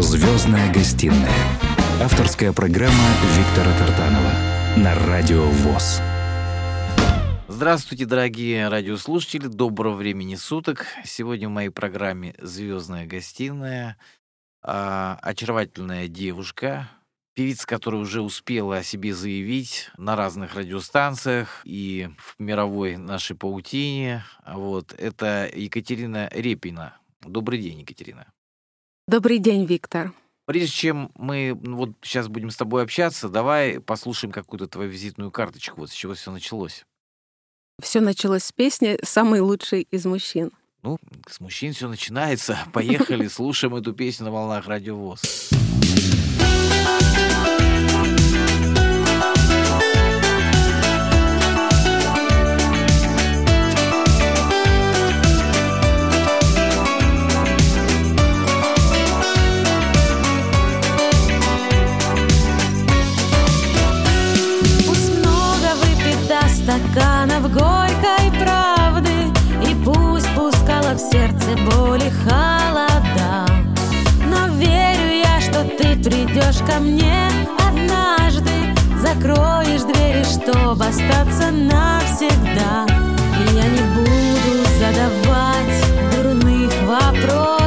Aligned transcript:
Звездная 0.00 0.72
гостиная. 0.72 1.28
Авторская 2.00 2.52
программа 2.52 2.94
Виктора 3.36 3.76
Тартанова 3.76 4.30
на 4.76 4.94
Радио 4.94 5.44
ВОЗ. 5.46 6.00
Здравствуйте, 7.48 8.06
дорогие 8.06 8.68
радиослушатели. 8.68 9.48
Доброго 9.48 9.96
времени 9.96 10.36
суток. 10.36 10.86
Сегодня 11.04 11.48
в 11.48 11.50
моей 11.50 11.70
программе 11.70 12.36
«Звездная 12.40 13.06
гостиная» 13.06 13.96
а, 14.62 15.18
очаровательная 15.20 16.06
девушка, 16.06 16.88
певица, 17.34 17.66
которая 17.66 18.00
уже 18.00 18.22
успела 18.22 18.76
о 18.76 18.82
себе 18.84 19.12
заявить 19.12 19.90
на 19.96 20.14
разных 20.14 20.54
радиостанциях 20.54 21.60
и 21.64 22.08
в 22.18 22.36
мировой 22.38 22.98
нашей 22.98 23.34
паутине. 23.34 24.22
Вот. 24.46 24.92
Это 24.92 25.50
Екатерина 25.52 26.28
Репина. 26.32 26.96
Добрый 27.20 27.58
день, 27.60 27.80
Екатерина. 27.80 28.28
Добрый 29.08 29.38
день, 29.38 29.64
Виктор. 29.64 30.12
Прежде 30.44 30.68
чем 30.68 31.10
мы 31.14 31.58
ну, 31.62 31.76
вот 31.76 31.92
сейчас 32.02 32.28
будем 32.28 32.50
с 32.50 32.56
тобой 32.58 32.82
общаться, 32.82 33.30
давай 33.30 33.80
послушаем 33.80 34.32
какую-то 34.32 34.66
твою 34.66 34.90
визитную 34.90 35.30
карточку. 35.30 35.80
Вот 35.80 35.88
с 35.90 35.94
чего 35.94 36.12
все 36.12 36.30
началось. 36.30 36.84
Все 37.82 38.02
началось 38.02 38.44
с 38.44 38.52
песни 38.52 38.98
«Самый 39.02 39.40
лучший 39.40 39.88
из 39.90 40.04
мужчин». 40.04 40.50
Ну, 40.82 40.98
с 41.26 41.40
мужчин 41.40 41.72
все 41.72 41.88
начинается. 41.88 42.58
Поехали, 42.74 43.28
слушаем 43.28 43.76
эту 43.76 43.94
песню 43.94 44.26
на 44.26 44.32
волнах 44.32 44.66
Радио 44.66 45.16
стаканов 66.68 67.50
горькой 67.50 68.30
правды 68.38 69.32
И 69.66 69.74
пусть 69.84 70.28
пускала 70.34 70.92
в 70.92 70.98
сердце 70.98 71.56
боли 71.64 72.12
холода. 72.22 73.46
Но 74.26 74.48
верю 74.56 75.22
я, 75.24 75.40
что 75.40 75.64
ты 75.64 75.96
придешь 75.96 76.58
ко 76.68 76.78
мне 76.78 77.30
однажды 77.66 78.50
Закроешь 79.00 79.82
двери, 79.82 80.22
чтобы 80.24 80.84
остаться 80.84 81.50
навсегда. 81.50 82.86
И 83.38 83.54
я 83.54 83.64
не 83.64 83.84
буду 83.94 84.68
задавать 84.78 86.12
дурных 86.12 86.72
вопросов 86.86 87.57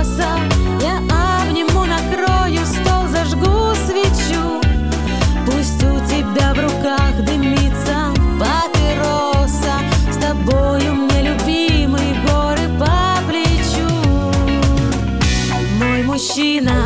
Мой 16.34 16.81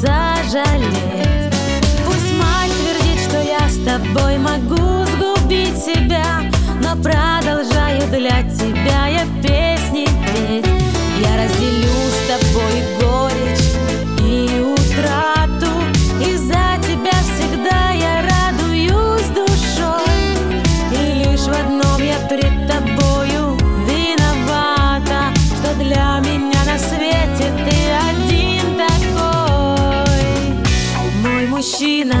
приходится 0.00 0.36
жалеть 0.50 1.54
Пусть 2.04 2.32
мать 2.38 2.70
твердит, 2.82 3.20
что 3.28 3.40
я 3.40 3.68
с 3.68 3.78
тобой 3.84 4.38
могу 4.38 5.04
сгубить 5.06 5.76
себя 5.76 6.42
Но 6.82 6.96
продолжаю 6.96 8.06
для 8.08 8.42
тебя 8.42 9.06
я 9.08 9.26
песни 9.42 10.06
петь. 10.32 10.66
Я 11.18 11.44
разделю 11.44 11.88
с 12.10 12.28
тобой 12.28 12.99
Мой 31.80 32.19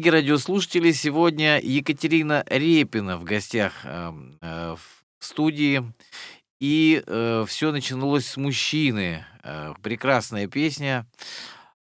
Дорогие 0.00 0.22
радиослушатели, 0.22 0.92
сегодня 0.92 1.60
Екатерина 1.60 2.42
Репина 2.46 3.18
в 3.18 3.24
гостях 3.24 3.74
э, 3.84 4.12
э, 4.40 4.74
в 4.74 5.22
студии. 5.22 5.92
И 6.58 7.04
э, 7.06 7.44
все 7.46 7.70
начиналось 7.70 8.26
с 8.26 8.38
мужчины. 8.38 9.26
Прекрасная 9.82 10.46
песня. 10.46 11.06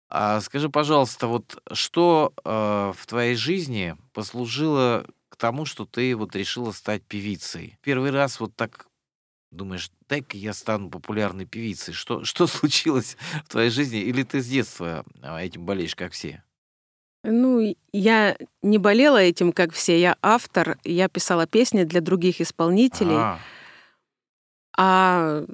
А 0.08 0.40
скажи, 0.40 0.70
пожалуйста, 0.70 1.26
вот 1.26 1.62
что 1.72 2.32
в 2.42 3.06
твоей 3.06 3.34
жизни 3.34 3.98
послужило 4.14 5.06
к 5.28 5.36
тому, 5.36 5.66
что 5.66 5.84
ты 5.84 6.16
вот 6.16 6.34
решила 6.34 6.72
стать 6.72 7.02
певицей? 7.02 7.76
Первый 7.82 8.12
раз 8.12 8.40
вот 8.40 8.56
так 8.56 8.86
думаешь, 9.50 9.90
дай-ка 10.08 10.38
я 10.38 10.54
стану 10.54 10.88
популярной 10.88 11.44
певицей. 11.44 11.92
Что, 11.92 12.24
что 12.24 12.46
случилось 12.46 13.18
в 13.44 13.50
твоей 13.50 13.68
жизни? 13.68 13.98
Или 13.98 14.22
ты 14.22 14.40
с 14.40 14.46
детства 14.46 15.04
этим 15.22 15.66
болеешь, 15.66 15.94
как 15.94 16.12
все? 16.12 16.45
Ну, 17.28 17.74
я 17.92 18.36
не 18.62 18.78
болела 18.78 19.18
этим, 19.18 19.52
как 19.52 19.72
все. 19.72 20.00
Я 20.00 20.16
автор, 20.22 20.78
я 20.84 21.08
писала 21.08 21.46
песни 21.46 21.82
для 21.82 22.00
других 22.00 22.40
исполнителей. 22.40 23.16
А, 23.16 23.38
А 24.78 25.44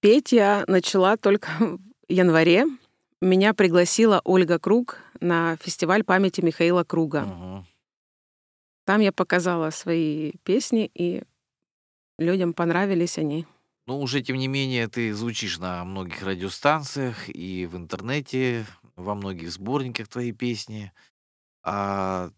петь 0.00 0.32
я 0.32 0.64
начала 0.68 1.16
только 1.16 1.48
в 1.58 1.78
январе. 2.08 2.66
Меня 3.20 3.54
пригласила 3.54 4.20
Ольга 4.24 4.58
Круг 4.58 4.98
на 5.20 5.56
фестиваль 5.56 6.04
памяти 6.04 6.42
Михаила 6.42 6.84
Круга. 6.84 7.22
мгм. 7.22 7.66
Там 8.84 9.00
я 9.00 9.10
показала 9.10 9.70
свои 9.70 10.32
песни, 10.44 10.88
и 10.94 11.24
людям 12.18 12.52
понравились 12.52 13.18
они. 13.18 13.44
Ну, 13.86 14.00
уже 14.00 14.22
тем 14.22 14.36
не 14.36 14.46
менее, 14.46 14.86
ты 14.86 15.12
звучишь 15.12 15.58
на 15.58 15.84
многих 15.84 16.22
радиостанциях 16.22 17.28
и 17.28 17.66
в 17.66 17.76
интернете, 17.76 18.64
во 18.94 19.14
многих 19.16 19.50
сборниках 19.50 20.06
твоей 20.08 20.32
песни. 20.32 20.92
А 21.66 22.30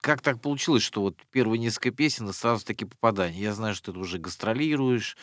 как 0.00 0.22
так 0.22 0.40
получилось, 0.40 0.84
что 0.84 1.02
вот 1.02 1.16
первые 1.32 1.58
несколько 1.58 1.90
песен 1.90 2.26
это 2.26 2.32
сразу 2.32 2.64
таки 2.64 2.84
попадание? 2.84 3.42
Я 3.42 3.52
знаю, 3.52 3.74
что 3.74 3.92
ты 3.92 3.98
уже 3.98 4.18
гастролируешь, 4.18 5.16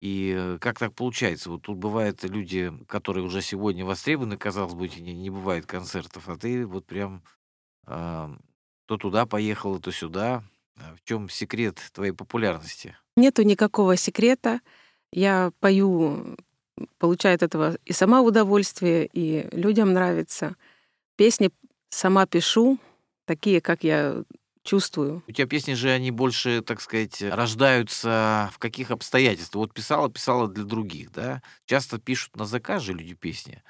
и 0.00 0.34
э, 0.36 0.58
как 0.60 0.78
так 0.78 0.94
получается? 0.94 1.50
Вот 1.50 1.62
тут 1.62 1.76
бывают 1.76 2.24
люди, 2.24 2.72
которые 2.88 3.24
уже 3.24 3.42
сегодня 3.42 3.84
востребованы, 3.84 4.38
казалось 4.38 4.74
бы, 4.74 4.88
не, 4.88 5.12
не 5.12 5.30
бывает 5.30 5.66
концертов, 5.66 6.28
а 6.28 6.38
ты 6.38 6.66
вот 6.66 6.86
прям 6.86 7.22
а, 7.86 8.34
то 8.86 8.96
туда 8.96 9.26
поехала, 9.26 9.80
то 9.80 9.90
сюда. 9.92 10.42
А 10.78 10.94
В 10.94 11.02
чем 11.04 11.28
секрет 11.28 11.80
твоей 11.92 12.12
популярности? 12.12 12.96
Нету 13.16 13.42
никакого 13.42 13.96
секрета. 13.96 14.60
Я 15.12 15.52
пою, 15.60 16.36
получаю 16.98 17.36
от 17.36 17.42
этого 17.42 17.76
и 17.84 17.92
сама 17.92 18.22
удовольствие, 18.22 19.08
и 19.12 19.48
людям 19.52 19.92
нравится. 19.92 20.56
Песни 21.16 21.50
сама 21.90 22.26
пишу, 22.26 22.78
такие, 23.24 23.60
как 23.60 23.84
я 23.84 24.22
чувствую. 24.66 25.22
У 25.26 25.32
тебя 25.32 25.46
песни 25.46 25.74
же, 25.74 25.90
они 25.90 26.10
больше, 26.10 26.60
так 26.60 26.80
сказать, 26.80 27.22
рождаются 27.22 28.50
в 28.52 28.58
каких 28.58 28.90
обстоятельствах? 28.90 29.60
Вот 29.60 29.74
писала, 29.74 30.10
писала 30.10 30.48
для 30.48 30.64
других, 30.64 31.12
да? 31.12 31.42
Часто 31.66 31.98
пишут 31.98 32.36
на 32.36 32.44
заказ 32.44 32.82
же 32.82 32.92
люди 32.92 33.14
песни. 33.14 33.62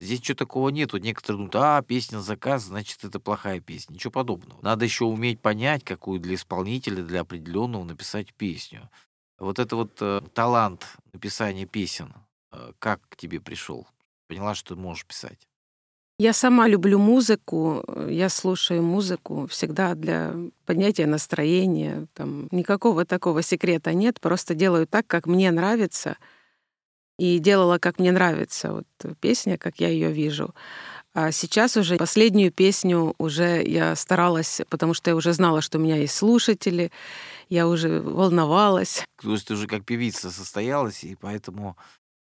Здесь 0.00 0.18
ничего 0.18 0.36
такого 0.36 0.68
нет. 0.68 0.92
Вот 0.92 1.02
некоторые 1.02 1.38
думают, 1.38 1.54
а, 1.56 1.82
песня 1.82 2.18
на 2.18 2.24
заказ, 2.24 2.64
значит, 2.64 3.04
это 3.04 3.20
плохая 3.20 3.60
песня. 3.60 3.94
Ничего 3.94 4.10
подобного. 4.10 4.60
Надо 4.60 4.84
еще 4.84 5.04
уметь 5.04 5.40
понять, 5.40 5.84
какую 5.84 6.20
для 6.20 6.34
исполнителя, 6.34 7.02
для 7.02 7.20
определенного 7.20 7.84
написать 7.84 8.34
песню. 8.34 8.90
Вот 9.38 9.58
это 9.58 9.76
вот 9.76 9.98
э, 10.00 10.22
талант 10.34 10.86
написания 11.12 11.66
песен, 11.66 12.14
э, 12.52 12.72
как 12.78 13.00
к 13.08 13.16
тебе 13.16 13.40
пришел? 13.40 13.86
Поняла, 14.28 14.54
что 14.54 14.74
ты 14.74 14.80
можешь 14.80 15.06
писать? 15.06 15.48
Я 16.22 16.32
сама 16.32 16.68
люблю 16.68 17.00
музыку, 17.00 17.84
я 18.08 18.28
слушаю 18.28 18.80
музыку 18.80 19.48
всегда 19.48 19.96
для 19.96 20.36
поднятия 20.66 21.06
настроения. 21.06 22.06
Там 22.14 22.46
никакого 22.52 23.04
такого 23.04 23.42
секрета 23.42 23.92
нет, 23.92 24.20
просто 24.20 24.54
делаю 24.54 24.86
так, 24.86 25.04
как 25.08 25.26
мне 25.26 25.50
нравится. 25.50 26.16
И 27.18 27.40
делала, 27.40 27.78
как 27.78 27.98
мне 27.98 28.12
нравится. 28.12 28.72
Вот 28.72 29.16
песня, 29.18 29.58
как 29.58 29.80
я 29.80 29.88
ее 29.88 30.12
вижу. 30.12 30.54
А 31.12 31.32
сейчас 31.32 31.76
уже 31.76 31.96
последнюю 31.96 32.52
песню 32.52 33.16
уже 33.18 33.60
я 33.60 33.96
старалась, 33.96 34.60
потому 34.70 34.94
что 34.94 35.10
я 35.10 35.16
уже 35.16 35.32
знала, 35.32 35.60
что 35.60 35.78
у 35.78 35.80
меня 35.80 35.96
есть 35.96 36.14
слушатели, 36.14 36.92
я 37.48 37.66
уже 37.66 38.00
волновалась. 38.00 39.04
То 39.20 39.32
есть 39.32 39.48
ты 39.48 39.54
уже 39.54 39.66
как 39.66 39.84
певица 39.84 40.30
состоялась, 40.30 41.02
и 41.02 41.16
поэтому 41.16 41.76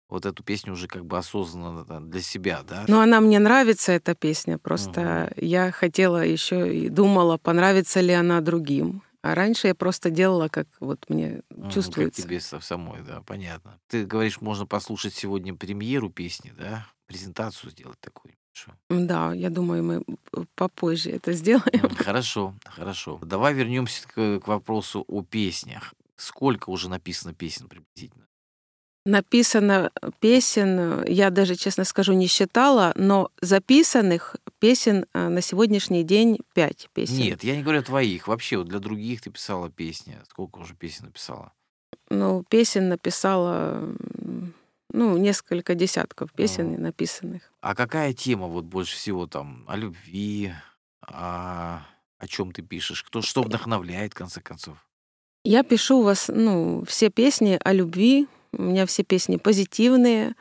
вот 0.10 0.26
эту 0.26 0.44
песню 0.44 0.74
уже 0.74 0.88
как 0.88 1.06
бы 1.06 1.18
осознанно 1.18 2.02
для 2.02 2.22
себя, 2.22 2.64
да? 2.64 2.86
Но 2.88 3.02
она 3.02 3.20
мне 3.22 3.40
нравится, 3.40 3.92
эта 3.92 4.16
песня. 4.16 4.58
Просто 4.58 5.34
я 5.36 5.72
хотела 5.72 6.26
еще 6.26 6.74
и 6.76 6.90
думала, 6.90 7.38
понравится 7.38 8.00
ли 8.02 8.14
она 8.14 8.42
другим. 8.42 9.04
А 9.22 9.36
раньше 9.36 9.68
я 9.68 9.76
просто 9.76 10.10
делала, 10.10 10.48
как 10.48 10.68
вот 10.80 11.06
мне 11.10 11.42
Как 11.50 11.72
чувствуется. 11.74 12.22
тебе 12.22 12.40
со- 12.40 12.62
самой, 12.62 13.02
да, 13.02 13.22
понятно. 13.26 13.78
Ты 13.88 14.06
говоришь, 14.06 14.40
можно 14.42 14.66
послушать 14.66 15.14
сегодня 15.16 15.54
премьеру 15.54 16.10
песни, 16.10 16.54
да? 16.58 16.88
Презентацию 17.08 17.72
сделать 17.72 18.00
такую. 18.00 18.34
Да, 18.90 19.34
я 19.34 19.50
думаю, 19.50 19.84
мы 19.84 20.04
попозже 20.56 21.12
это 21.12 21.34
сделаем. 21.34 21.90
Хорошо, 21.96 22.56
хорошо. 22.66 23.20
Давай 23.22 23.54
вернемся 23.54 24.08
к, 24.08 24.40
к 24.40 24.48
вопросу 24.48 25.04
о 25.08 25.24
песнях. 25.24 25.94
Сколько 26.16 26.70
уже 26.72 26.90
написано 26.90 27.34
песен 27.34 27.68
приблизительно? 27.68 28.27
Написано 29.08 29.90
песен, 30.20 31.06
я 31.08 31.30
даже, 31.30 31.56
честно 31.56 31.86
скажу, 31.86 32.12
не 32.12 32.28
считала, 32.28 32.92
но 32.98 33.32
записанных 33.40 34.36
песен 34.60 35.06
э, 35.14 35.30
на 35.30 35.40
сегодняшний 35.40 36.04
день 36.04 36.40
пять 36.54 36.90
песен. 36.92 37.16
Нет, 37.16 37.42
я 37.46 37.56
не 37.56 37.64
говорю 37.64 37.80
о 37.80 37.84
твоих. 37.84 38.28
Вообще, 38.28 38.58
вот 38.58 38.68
для 38.68 38.80
других 38.80 39.22
ты 39.22 39.30
писала 39.30 39.70
песни. 39.70 40.18
Сколько 40.30 40.60
уже 40.60 40.76
песен 40.76 41.06
написала? 41.06 41.54
Ну, 42.10 42.44
песен 42.50 42.90
написала, 42.90 43.96
ну, 44.92 45.18
несколько 45.18 45.74
десятков 45.74 46.34
песен 46.34 46.74
Мгм. 46.74 46.82
написанных. 46.82 47.54
А 47.62 47.76
какая 47.76 48.12
тема 48.12 48.48
вот 48.48 48.66
больше 48.66 48.98
всего 48.98 49.26
там 49.26 49.64
о 49.70 49.78
любви, 49.78 50.52
о, 51.00 51.80
о 52.18 52.28
чем 52.28 52.52
ты 52.52 52.62
пишешь? 52.62 53.04
Кто 53.04 53.22
что 53.22 53.42
вдохновляет, 53.42 54.12
в 54.12 54.16
конце 54.18 54.42
концов? 54.42 54.78
Я 55.46 55.64
пишу 55.64 56.00
у 56.00 56.04
вас, 56.04 56.28
ну, 56.28 56.84
все 56.86 57.10
песни 57.10 57.58
о 57.64 57.72
любви. 57.72 58.28
У 58.58 58.64
меня 58.64 58.86
все 58.88 59.04
песни 59.04 59.38
позитивные, 59.38 60.34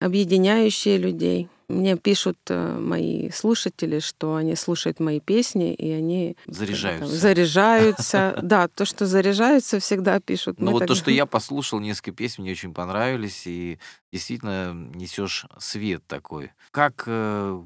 объединяющие 0.00 0.98
людей. 0.98 1.48
Мне 1.68 1.96
пишут 1.96 2.38
э, 2.48 2.78
мои 2.78 3.30
слушатели, 3.30 3.98
что 3.98 4.36
они 4.36 4.56
слушают 4.56 5.00
мои 5.00 5.20
песни, 5.20 5.74
и 5.74 5.90
они 5.90 6.28
бы 6.28 6.34
там 6.44 6.54
Заряжаются. 6.54 7.06
заряжаются. 7.16 8.38
Да, 8.42 8.68
то, 8.68 8.84
что 8.86 9.06
заряжаются, 9.06 9.78
всегда 9.78 10.18
пишут. 10.18 10.60
Ну 10.60 10.72
вот 10.72 10.78
так- 10.80 10.88
то, 10.88 10.94
что 10.94 11.10
я 11.10 11.26
послушал, 11.26 11.78
несколько 11.80 12.12
песен 12.12 12.42
мне 12.42 12.52
очень 12.52 12.72
понравились, 12.72 13.46
и 13.46 13.78
действительно 14.12 14.72
несешь 14.72 15.44
свет 15.58 16.02
такой. 16.06 16.52
Как, 16.70 17.04
э, 17.06 17.62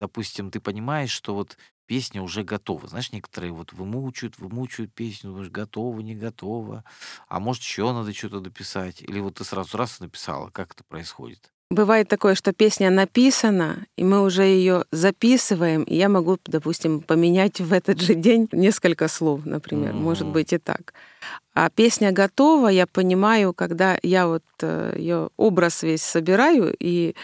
допустим, 0.00 0.50
ты 0.52 0.60
понимаешь, 0.60 1.10
что 1.10 1.34
вот 1.34 1.58
песня 1.88 2.22
уже 2.22 2.44
готова. 2.44 2.86
Знаешь, 2.86 3.12
некоторые 3.12 3.50
вот 3.52 3.72
вымучают, 3.72 4.38
вымучают 4.38 4.92
песню, 4.92 5.30
думаешь, 5.30 5.50
готова, 5.50 5.98
не 6.00 6.14
готова, 6.14 6.84
а 7.28 7.40
может 7.40 7.62
еще 7.62 7.90
надо 7.92 8.12
что-то 8.12 8.40
дописать, 8.40 9.02
или 9.02 9.18
вот 9.20 9.36
ты 9.36 9.44
сразу 9.44 9.76
раз 9.76 9.98
и 9.98 10.04
написала, 10.04 10.50
как 10.50 10.74
это 10.74 10.84
происходит? 10.84 11.50
Бывает 11.70 12.08
такое, 12.08 12.34
что 12.34 12.52
песня 12.54 12.90
написана, 12.90 13.86
и 13.96 14.04
мы 14.04 14.22
уже 14.22 14.42
ее 14.44 14.84
записываем, 14.90 15.82
и 15.82 15.96
я 15.96 16.08
могу, 16.08 16.38
допустим, 16.46 17.00
поменять 17.02 17.60
в 17.60 17.72
этот 17.74 18.00
же 18.00 18.14
день 18.14 18.48
несколько 18.52 19.08
слов, 19.08 19.44
например. 19.44 19.94
Может 19.94 20.26
Мгм. 20.26 20.32
быть 20.32 20.52
и 20.54 20.58
так. 20.58 20.94
А 21.54 21.68
песня 21.70 22.12
готова, 22.12 22.68
я 22.68 22.86
понимаю, 22.86 23.52
когда 23.52 23.98
я 24.02 24.26
вот 24.26 24.44
ее 24.62 25.28
образ 25.36 25.82
весь 25.82 26.02
собираю, 26.02 26.74
и 26.78 27.14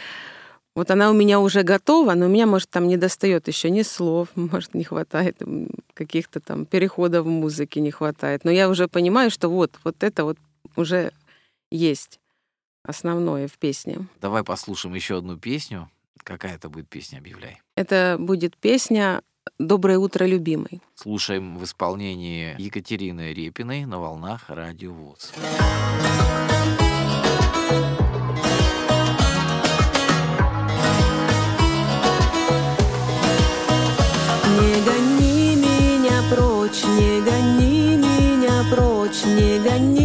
вот 0.75 0.91
она 0.91 1.11
у 1.11 1.15
меня 1.15 1.41
уже 1.41 1.63
готова, 1.63 2.15
но 2.15 2.27
у 2.27 2.29
меня, 2.29 2.47
может, 2.47 2.69
там 2.71 2.89
не 2.89 2.97
достает 2.97 3.49
еще 3.49 3.71
ни 3.71 3.83
слов, 3.83 4.29
может, 4.35 4.75
не 4.75 4.85
хватает 4.85 5.37
каких-то 5.95 6.41
там 6.41 6.67
переходов 6.67 7.27
в 7.27 7.29
музыке, 7.29 7.81
не 7.81 7.91
хватает. 7.91 8.45
Но 8.45 8.51
я 8.51 8.69
уже 8.69 8.89
понимаю, 8.89 9.31
что 9.31 9.49
вот, 9.49 9.79
вот 9.85 10.03
это 10.03 10.25
вот 10.25 10.39
уже 10.77 11.13
есть 11.71 12.19
основное 12.83 13.49
в 13.49 13.59
песне. 13.59 14.07
Давай 14.21 14.43
послушаем 14.43 14.95
еще 14.95 15.19
одну 15.19 15.39
песню. 15.39 15.91
Какая 16.23 16.55
это 16.55 16.69
будет 16.69 16.89
песня, 16.89 17.19
объявляй. 17.19 17.61
Это 17.77 18.17
будет 18.19 18.57
песня 18.57 19.23
«Доброе 19.59 19.99
утро, 19.99 20.25
любимый». 20.25 20.81
Слушаем 20.95 21.59
в 21.59 21.65
исполнении 21.65 22.55
Екатерины 22.59 23.33
Репиной 23.35 23.85
на 23.85 23.99
волнах 23.99 24.49
Радио 24.49 24.93
ВОЗ. 24.93 25.33
Не 39.27 39.59
гони 39.59 40.04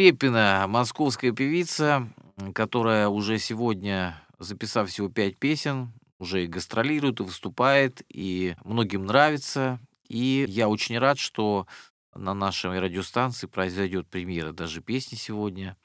Репина, 0.00 0.64
московская 0.66 1.30
певица, 1.30 2.08
которая 2.54 3.08
уже 3.08 3.38
сегодня, 3.38 4.18
записав 4.38 4.88
всего 4.88 5.10
пять 5.10 5.36
песен, 5.36 5.92
уже 6.18 6.44
и 6.44 6.46
гастролирует, 6.46 7.20
и 7.20 7.22
выступает, 7.22 8.00
и 8.08 8.56
многим 8.64 9.04
нравится. 9.04 9.78
И 10.08 10.46
я 10.48 10.70
очень 10.70 10.98
рад, 10.98 11.18
что 11.18 11.66
на 12.14 12.32
нашей 12.32 12.78
радиостанции 12.78 13.46
произойдет 13.46 14.08
премьера 14.08 14.52
даже 14.52 14.80
песни 14.80 15.16
сегодня. 15.16 15.76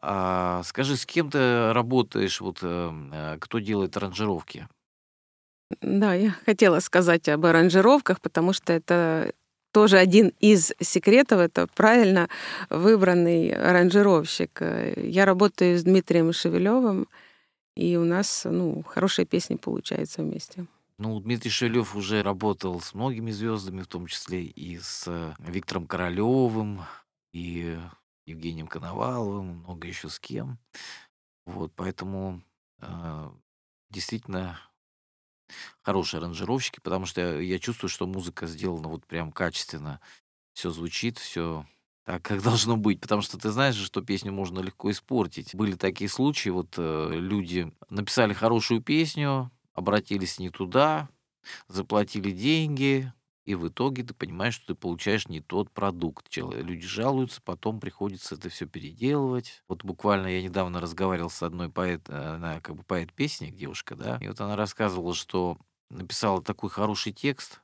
А, 0.00 0.62
скажи, 0.62 0.96
с 0.96 1.04
кем 1.04 1.28
ты 1.28 1.72
работаешь, 1.72 2.40
вот, 2.40 2.60
э, 2.62 3.36
кто 3.40 3.58
делает 3.58 3.96
аранжировки? 3.96 4.68
Да, 5.80 6.14
я 6.14 6.30
хотела 6.30 6.78
сказать 6.78 7.28
об 7.28 7.46
аранжировках, 7.46 8.20
потому 8.20 8.52
что 8.52 8.72
это 8.72 9.32
тоже 9.72 9.98
один 9.98 10.32
из 10.40 10.72
секретов, 10.80 11.40
это 11.40 11.66
правильно 11.74 12.28
выбранный 12.68 13.50
аранжировщик. 13.50 14.62
Я 14.96 15.24
работаю 15.24 15.78
с 15.78 15.82
Дмитрием 15.82 16.32
Шевелевым, 16.32 17.08
и 17.76 17.96
у 17.96 18.04
нас 18.04 18.42
ну, 18.44 18.82
хорошие 18.82 19.26
песни 19.26 19.56
получаются 19.56 20.22
вместе. 20.22 20.66
Ну, 20.98 21.18
Дмитрий 21.18 21.50
Шевелев 21.50 21.96
уже 21.96 22.22
работал 22.22 22.78
с 22.80 22.92
многими 22.92 23.30
звездами, 23.30 23.80
в 23.80 23.86
том 23.86 24.06
числе 24.06 24.42
и 24.44 24.78
с 24.78 25.04
э, 25.06 25.32
Виктором 25.38 25.86
Королевым, 25.86 26.82
и 27.32 27.78
Евгением 28.26 28.66
Коноваловым, 28.66 29.60
много 29.60 29.88
еще 29.88 30.10
с 30.10 30.20
кем. 30.20 30.58
Вот, 31.46 31.72
поэтому 31.74 32.42
э, 32.82 33.30
действительно 33.88 34.58
хорошие 35.82 36.18
аранжировщики, 36.18 36.80
потому 36.80 37.06
что 37.06 37.20
я, 37.20 37.40
я 37.40 37.58
чувствую, 37.58 37.90
что 37.90 38.06
музыка 38.06 38.46
сделана 38.46 38.88
вот 38.88 39.06
прям 39.06 39.32
качественно. 39.32 40.00
Все 40.52 40.70
звучит, 40.70 41.18
все 41.18 41.66
так, 42.04 42.22
как 42.22 42.42
должно 42.42 42.76
быть. 42.76 43.00
Потому 43.00 43.22
что 43.22 43.38
ты 43.38 43.50
знаешь, 43.50 43.76
что 43.76 44.02
песню 44.02 44.32
можно 44.32 44.60
легко 44.60 44.90
испортить. 44.90 45.54
Были 45.54 45.74
такие 45.74 46.10
случаи, 46.10 46.50
вот 46.50 46.74
э, 46.76 47.10
люди 47.12 47.72
написали 47.88 48.32
хорошую 48.32 48.82
песню, 48.82 49.50
обратились 49.74 50.38
не 50.38 50.50
туда, 50.50 51.08
заплатили 51.68 52.30
деньги, 52.30 53.12
и 53.44 53.54
в 53.54 53.68
итоге 53.68 54.02
ты 54.02 54.14
понимаешь, 54.14 54.54
что 54.54 54.68
ты 54.68 54.74
получаешь 54.74 55.28
не 55.28 55.40
тот 55.40 55.70
продукт. 55.70 56.34
Люди 56.36 56.86
жалуются, 56.86 57.40
потом 57.42 57.80
приходится 57.80 58.34
это 58.34 58.48
все 58.48 58.66
переделывать. 58.66 59.62
Вот 59.68 59.84
буквально 59.84 60.28
я 60.28 60.42
недавно 60.42 60.80
разговаривал 60.80 61.30
с 61.30 61.42
одной 61.42 61.70
поэт, 61.70 62.08
она 62.08 62.60
как 62.60 62.76
бы 62.76 62.82
поэт-песник, 62.82 63.56
девушка, 63.56 63.96
да, 63.96 64.18
и 64.20 64.28
вот 64.28 64.40
она 64.40 64.56
рассказывала, 64.56 65.14
что 65.14 65.58
написала 65.90 66.42
такой 66.42 66.70
хороший 66.70 67.12
текст, 67.12 67.60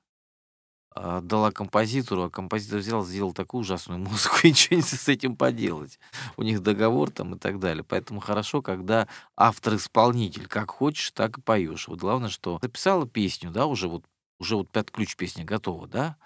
отдала 0.97 1.53
композитору, 1.53 2.25
а 2.25 2.31
композитор 2.31 2.79
взял, 2.79 3.05
сделал 3.05 3.33
такую 3.33 3.61
ужасную 3.61 4.01
музыку, 4.01 4.39
и 4.43 4.49
ничего 4.51 4.77
не 4.77 4.83
с 4.83 5.09
этим 5.09 5.37
поделать. 5.37 5.99
У 6.37 6.43
них 6.43 6.63
договор 6.63 7.11
там 7.11 7.35
и 7.35 7.39
так 7.39 7.59
далее. 7.59 7.85
Поэтому 7.85 8.21
хорошо, 8.21 8.63
когда 8.63 9.07
автор-исполнитель 9.37 10.47
как 10.49 10.71
хочешь, 10.71 11.11
так 11.13 11.39
и 11.39 11.43
поешь. 11.43 11.89
Вот 11.89 12.01
главное, 12.01 12.31
что 12.31 12.59
записала 12.63 13.07
песню, 13.07 13.51
да, 13.51 13.67
уже 13.67 13.89
вот 13.89 14.05
уже 14.39 14.57
вот 14.57 14.71
пят 14.71 14.91
ключ 14.91 15.17
песни 15.17 15.45
готова, 15.45 15.87
да? 15.87 16.17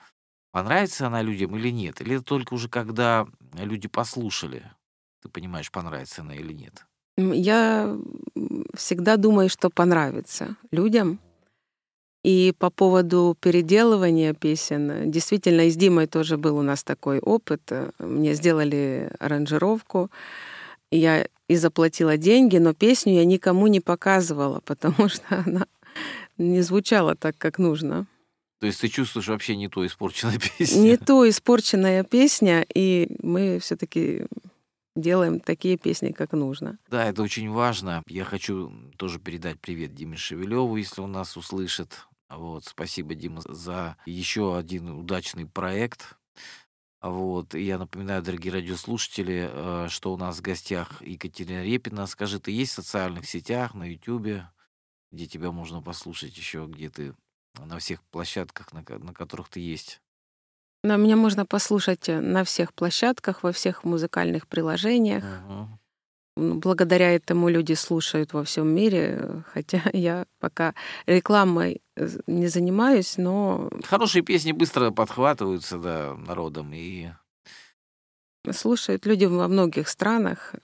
Понравится 0.53 1.07
она 1.07 1.23
людям 1.23 1.57
или 1.57 1.71
нет? 1.71 2.01
Или 2.01 2.17
это 2.17 2.25
только 2.25 2.55
уже 2.55 2.69
когда 2.69 3.27
люди 3.55 3.89
послушали, 3.89 4.71
ты 5.23 5.29
понимаешь, 5.29 5.71
понравится 5.71 6.23
она 6.23 6.35
или 6.35 6.53
нет? 6.53 6.87
Я 7.17 7.97
всегда 8.75 9.17
думаю, 9.17 9.49
что 9.49 9.71
понравится 9.71 10.57
людям. 10.71 11.21
И 12.23 12.53
по 12.59 12.69
поводу 12.69 13.37
переделывания 13.41 14.35
песен, 14.35 15.11
действительно, 15.11 15.63
и 15.63 15.71
с 15.71 15.77
Димой 15.77 16.07
тоже 16.07 16.37
был 16.37 16.59
у 16.59 16.63
нас 16.63 16.85
такой 16.85 17.19
опыт. 17.19 17.73
Мне 17.99 18.35
сделали 18.35 19.11
аранжировку, 19.19 20.11
я 20.91 21.27
и 21.49 21.57
заплатила 21.57 22.17
деньги, 22.17 22.59
но 22.59 22.75
песню 22.75 23.15
я 23.15 23.25
никому 23.25 23.69
не 23.69 23.81
показывала, 23.81 24.61
потому 24.65 25.09
что 25.09 25.43
она 25.47 25.67
не 26.41 26.63
звучала 26.63 27.15
так, 27.15 27.37
как 27.39 27.59
нужно. 27.59 28.07
То 28.61 28.67
есть 28.67 28.81
ты 28.81 28.89
чувствуешь 28.89 29.29
вообще 29.29 29.57
не 29.57 29.69
то 29.69 29.87
испорченная 29.87 30.39
песня? 30.59 30.81
Не 30.81 30.97
то 30.97 31.29
испорченная 31.29 32.05
песня, 32.05 32.67
и 32.75 33.17
мы 33.23 33.59
все 33.59 33.77
таки 33.77 34.27
делаем 34.97 35.41
такие 35.41 35.79
песни, 35.79 36.13
как 36.13 36.33
нужно. 36.33 36.79
Да, 36.89 37.07
это 37.07 37.23
очень 37.23 37.51
важно. 37.51 38.03
Я 38.07 38.25
хочу 38.25 38.73
тоже 38.97 39.19
передать 39.19 39.61
привет 39.61 39.95
Диме 39.95 40.17
Шевелеву, 40.17 40.77
если 40.77 41.01
он 41.01 41.13
нас 41.13 41.37
услышит. 41.37 42.07
Вот, 42.29 42.65
спасибо, 42.65 43.15
Дима, 43.15 43.41
за 43.45 43.97
еще 44.07 44.57
один 44.57 44.91
удачный 44.91 45.47
проект. 45.47 46.17
Вот, 47.03 47.55
и 47.55 47.63
я 47.63 47.79
напоминаю, 47.79 48.23
дорогие 48.23 48.53
радиослушатели, 48.53 49.49
э, 49.51 49.87
что 49.89 50.13
у 50.13 50.19
нас 50.19 50.39
в 50.39 50.43
гостях 50.43 51.01
Екатерина 51.01 51.65
Репина. 51.65 52.07
Скажи, 52.07 52.39
ты 52.39 52.51
есть 52.51 52.73
в 52.73 52.75
социальных 52.75 53.27
сетях, 53.27 53.75
на 53.75 53.91
Ютубе? 53.91 54.47
Где 55.13 55.27
тебя 55.27 55.51
можно 55.51 55.83
послушать 55.83 56.37
еще, 56.37 56.67
где 56.67 56.89
ты 56.89 57.15
на 57.59 57.79
всех 57.79 58.03
площадках, 58.05 58.73
на, 58.73 58.85
на 58.99 59.13
которых 59.13 59.49
ты 59.49 59.61
есть. 59.61 60.01
Но 60.83 60.97
меня 60.97 61.17
можно 61.17 61.45
послушать 61.45 62.09
э, 62.09 62.21
на 62.21 62.45
всех 62.45 62.73
площадках, 62.73 63.43
во 63.43 63.53
всех 63.53 63.85
музыкальных 63.85 64.47
приложениях. 64.47 65.25
Угу. 65.25 65.69
Благодаря 66.37 67.15
этому 67.15 67.51
люди 67.51 67.75
слушают 67.75 68.33
во 68.33 68.45
всем 68.45 68.69
мире, 68.69 69.45
хотя 69.53 69.83
я 69.93 70.27
пока 70.39 70.75
рекламой 71.07 71.83
э, 71.97 72.09
не 72.27 72.47
занимаюсь, 72.47 73.19
но... 73.19 73.71
Хорошие 73.85 74.23
песни 74.23 74.53
быстро 74.53 74.91
подхватываются 74.91 75.79
да, 75.79 76.15
народом 76.17 76.73
и... 76.73 77.11
Слушают 78.51 79.05
люди 79.05 79.27
во 79.27 79.49
многих 79.49 79.87
странах. 79.87 80.55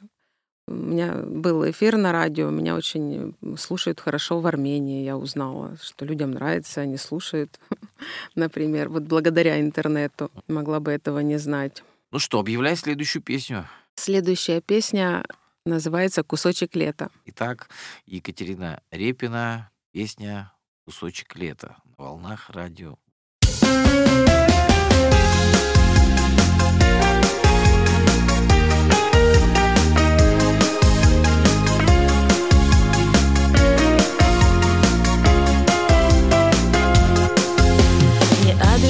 У 0.68 0.74
меня 0.74 1.12
был 1.14 1.68
эфир 1.70 1.96
на 1.96 2.10
радио, 2.10 2.50
меня 2.50 2.74
очень 2.74 3.34
слушают 3.56 4.00
хорошо 4.00 4.40
в 4.40 4.46
Армении. 4.48 5.04
Я 5.04 5.16
узнала, 5.16 5.76
что 5.80 6.04
людям 6.04 6.32
нравится, 6.32 6.80
они 6.80 6.96
слушают, 6.96 7.60
например. 8.34 8.88
Вот 8.88 9.04
благодаря 9.04 9.60
интернету 9.60 10.30
могла 10.48 10.80
бы 10.80 10.90
этого 10.90 11.20
не 11.20 11.36
знать. 11.38 11.84
Ну 12.10 12.18
что, 12.18 12.40
объявляй 12.40 12.74
следующую 12.74 13.22
песню. 13.22 13.68
Следующая 13.94 14.60
песня 14.60 15.24
называется 15.64 16.24
«Кусочек 16.24 16.74
лета». 16.74 17.10
Итак, 17.26 17.68
Екатерина 18.06 18.80
Репина, 18.90 19.70
песня 19.92 20.52
«Кусочек 20.84 21.36
лета» 21.36 21.76
на 21.84 22.04
волнах 22.04 22.50
радио. 22.50 22.98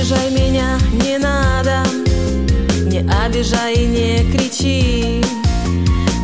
Обижай 0.07 0.31
меня, 0.31 0.79
не 1.05 1.19
надо. 1.19 1.83
Не 2.85 3.01
обижай 3.25 3.75
и 3.75 3.87
не 3.87 4.33
кричи. 4.33 5.21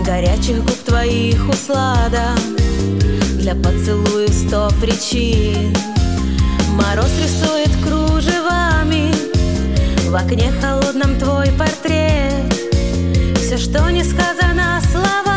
Горячих 0.05 0.65
губ 0.65 0.77
твоих 0.85 1.49
услада 1.49 2.35
Для 3.39 3.55
поцелуев 3.55 4.31
сто 4.31 4.69
причин. 4.81 5.75
Мороз 6.77 7.11
рисует 7.19 7.71
кружевами. 7.85 9.13
В 10.09 10.15
окне 10.15 10.53
холодном 10.61 11.19
твой 11.19 11.49
портрет. 11.59 12.55
Все, 13.37 13.57
что 13.57 13.91
не 13.91 14.05
сказано 14.05 14.81
словами 14.93 15.32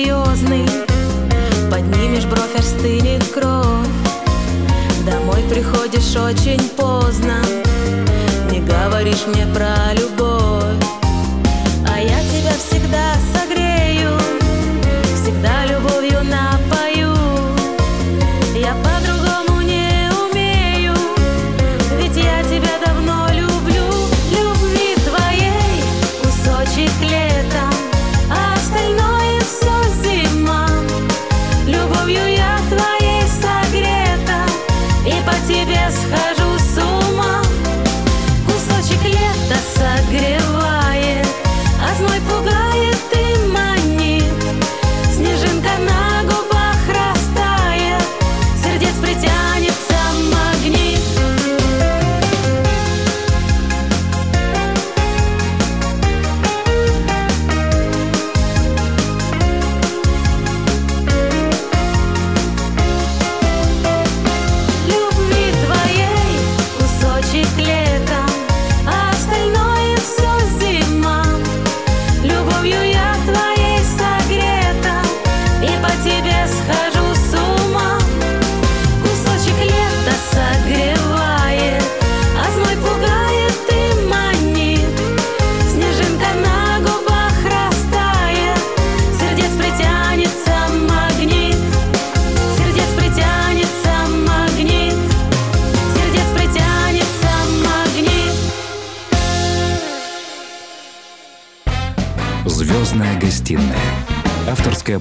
серьезный. 0.00 0.66
Поднимешь 1.70 2.24
бровь, 2.24 2.56
аж 2.56 2.64
стынет 2.64 3.24
кровь. 3.28 3.86
Домой 5.06 5.42
приходишь 5.50 6.16
очень 6.16 6.60
поздно. 6.70 7.36
Не 8.50 8.60
говоришь 8.60 9.26
мне 9.26 9.46
про 9.46 9.94
любовь 9.94 10.29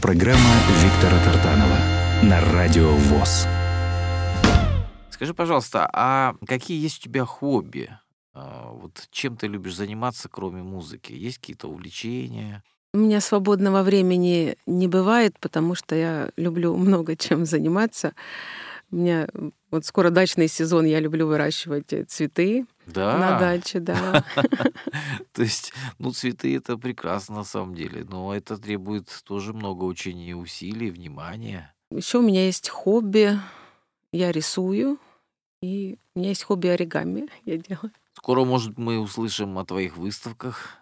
программа 0.09 0.55
Виктора 0.83 1.23
Тартанова 1.23 1.77
на 2.23 2.41
Радио 2.51 2.95
ВОЗ. 2.95 3.45
Скажи, 5.11 5.35
пожалуйста, 5.35 5.87
а 5.93 6.33
какие 6.47 6.81
есть 6.81 7.01
у 7.01 7.03
тебя 7.03 7.25
хобби? 7.25 7.91
А, 8.33 8.71
Вот 8.71 9.07
чем 9.11 9.37
ты 9.37 9.45
любишь 9.45 9.75
заниматься, 9.75 10.27
кроме 10.27 10.63
музыки? 10.63 11.13
Есть 11.13 11.37
какие-то 11.37 11.67
увлечения? 11.67 12.63
У 12.95 12.97
меня 12.97 13.21
свободного 13.21 13.83
времени 13.83 14.55
не 14.65 14.87
бывает, 14.87 15.35
потому 15.39 15.75
что 15.75 15.93
я 15.93 16.31
люблю 16.37 16.75
много 16.87 17.15
чем 17.15 17.45
заниматься. 17.45 18.15
У 18.89 18.95
меня 18.95 19.27
вот 19.69 19.85
скоро 19.85 20.09
дачный 20.09 20.47
сезон, 20.47 20.85
я 20.85 20.99
люблю 20.99 21.27
выращивать 21.27 21.93
э, 21.93 22.05
цветы 22.89 22.99
на 22.99 23.17
Да. 23.31 23.39
даче, 23.39 23.79
да. 23.79 24.23
То 25.33 25.41
есть, 25.41 25.73
ну, 25.97 26.11
цветы 26.11 26.55
это 26.55 26.77
прекрасно 26.77 27.35
на 27.37 27.43
самом 27.43 27.75
деле, 27.75 28.03
но 28.03 28.33
это 28.35 28.57
требует 28.57 29.07
тоже 29.23 29.53
много 29.53 29.83
учения, 29.85 30.35
усилий, 30.35 30.89
внимания. 30.91 31.73
Еще 31.91 32.19
у 32.19 32.21
меня 32.21 32.45
есть 32.45 32.69
хобби. 32.69 33.39
Я 34.11 34.31
рисую, 34.31 34.97
и 35.61 35.97
у 36.15 36.19
меня 36.19 36.29
есть 36.29 36.43
хобби 36.43 36.67
оригами. 36.67 37.27
Я 37.45 37.57
делаю. 37.57 37.91
Скоро, 38.13 38.43
может, 38.43 38.77
мы 38.77 38.99
услышим 38.99 39.57
о 39.59 39.65
твоих 39.65 39.97
выставках. 39.97 40.77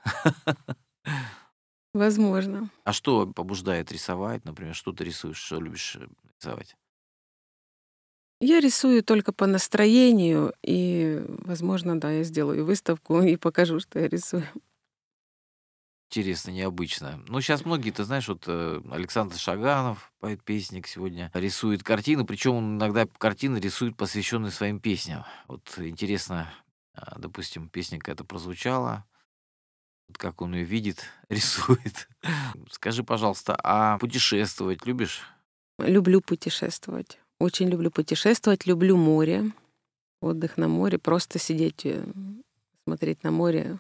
Возможно. 1.93 2.70
А 2.84 2.93
что 2.93 3.26
побуждает 3.28 3.91
рисовать, 3.91 4.46
например, 4.46 4.76
что 4.76 4.91
ты 4.91 5.04
рисуешь, 5.04 5.38
что 5.38 5.60
любишь 5.60 5.98
рисовать? 6.39 6.76
Я 8.39 8.60
рисую 8.60 9.04
только 9.04 9.34
по 9.34 9.47
настроению, 9.47 10.54
и, 10.62 11.26
возможно, 11.28 12.00
да, 12.00 12.12
я 12.12 12.23
сделаю 12.23 12.65
выставку 12.65 13.21
и 13.21 13.36
покажу, 13.36 13.80
что 13.80 14.00
я 14.00 14.08
рисую. 14.08 14.43
Интересно, 16.10 16.52
необычно. 16.52 17.21
Ну, 17.28 17.41
сейчас 17.41 17.65
многие, 17.65 17.91
ты 17.91 18.04
знаешь, 18.06 18.28
вот 18.30 18.43
э, 18.47 18.82
Александр 18.91 19.36
Шаганов, 19.36 20.13
поэт-песник, 20.19 20.88
сегодня 20.88 21.30
рисует 21.34 21.84
картины, 21.84 22.26
причем 22.26 22.56
он 22.56 22.78
иногда 22.78 23.06
картины 23.06 23.58
рисует, 23.58 23.97
посвященные 23.97 24.52
своим 24.52 24.80
песням. 24.80 25.26
Вот 25.47 25.73
интересно, 25.80 26.50
а, 26.93 27.19
допустим, 27.19 27.67
песня 27.67 28.00
какая-то 28.00 28.23
прозвучала, 28.23 29.06
вот 30.08 30.17
как 30.17 30.41
он 30.41 30.56
ее 30.56 30.63
видит, 30.63 31.04
рисует. 31.30 32.08
Скажи, 32.71 33.04
пожалуйста, 33.04 33.58
а 33.62 33.97
путешествовать 33.97 34.86
любишь? 34.86 35.23
Люблю 35.78 36.21
путешествовать. 36.21 37.19
Очень 37.39 37.69
люблю 37.69 37.91
путешествовать, 37.91 38.65
люблю 38.65 38.97
море, 38.97 39.52
отдых 40.21 40.58
на 40.58 40.67
море, 40.67 40.97
просто 40.97 41.38
сидеть, 41.38 41.86
э, 41.86 42.04
смотреть 42.84 43.23
на 43.23 43.32
море. 43.32 43.80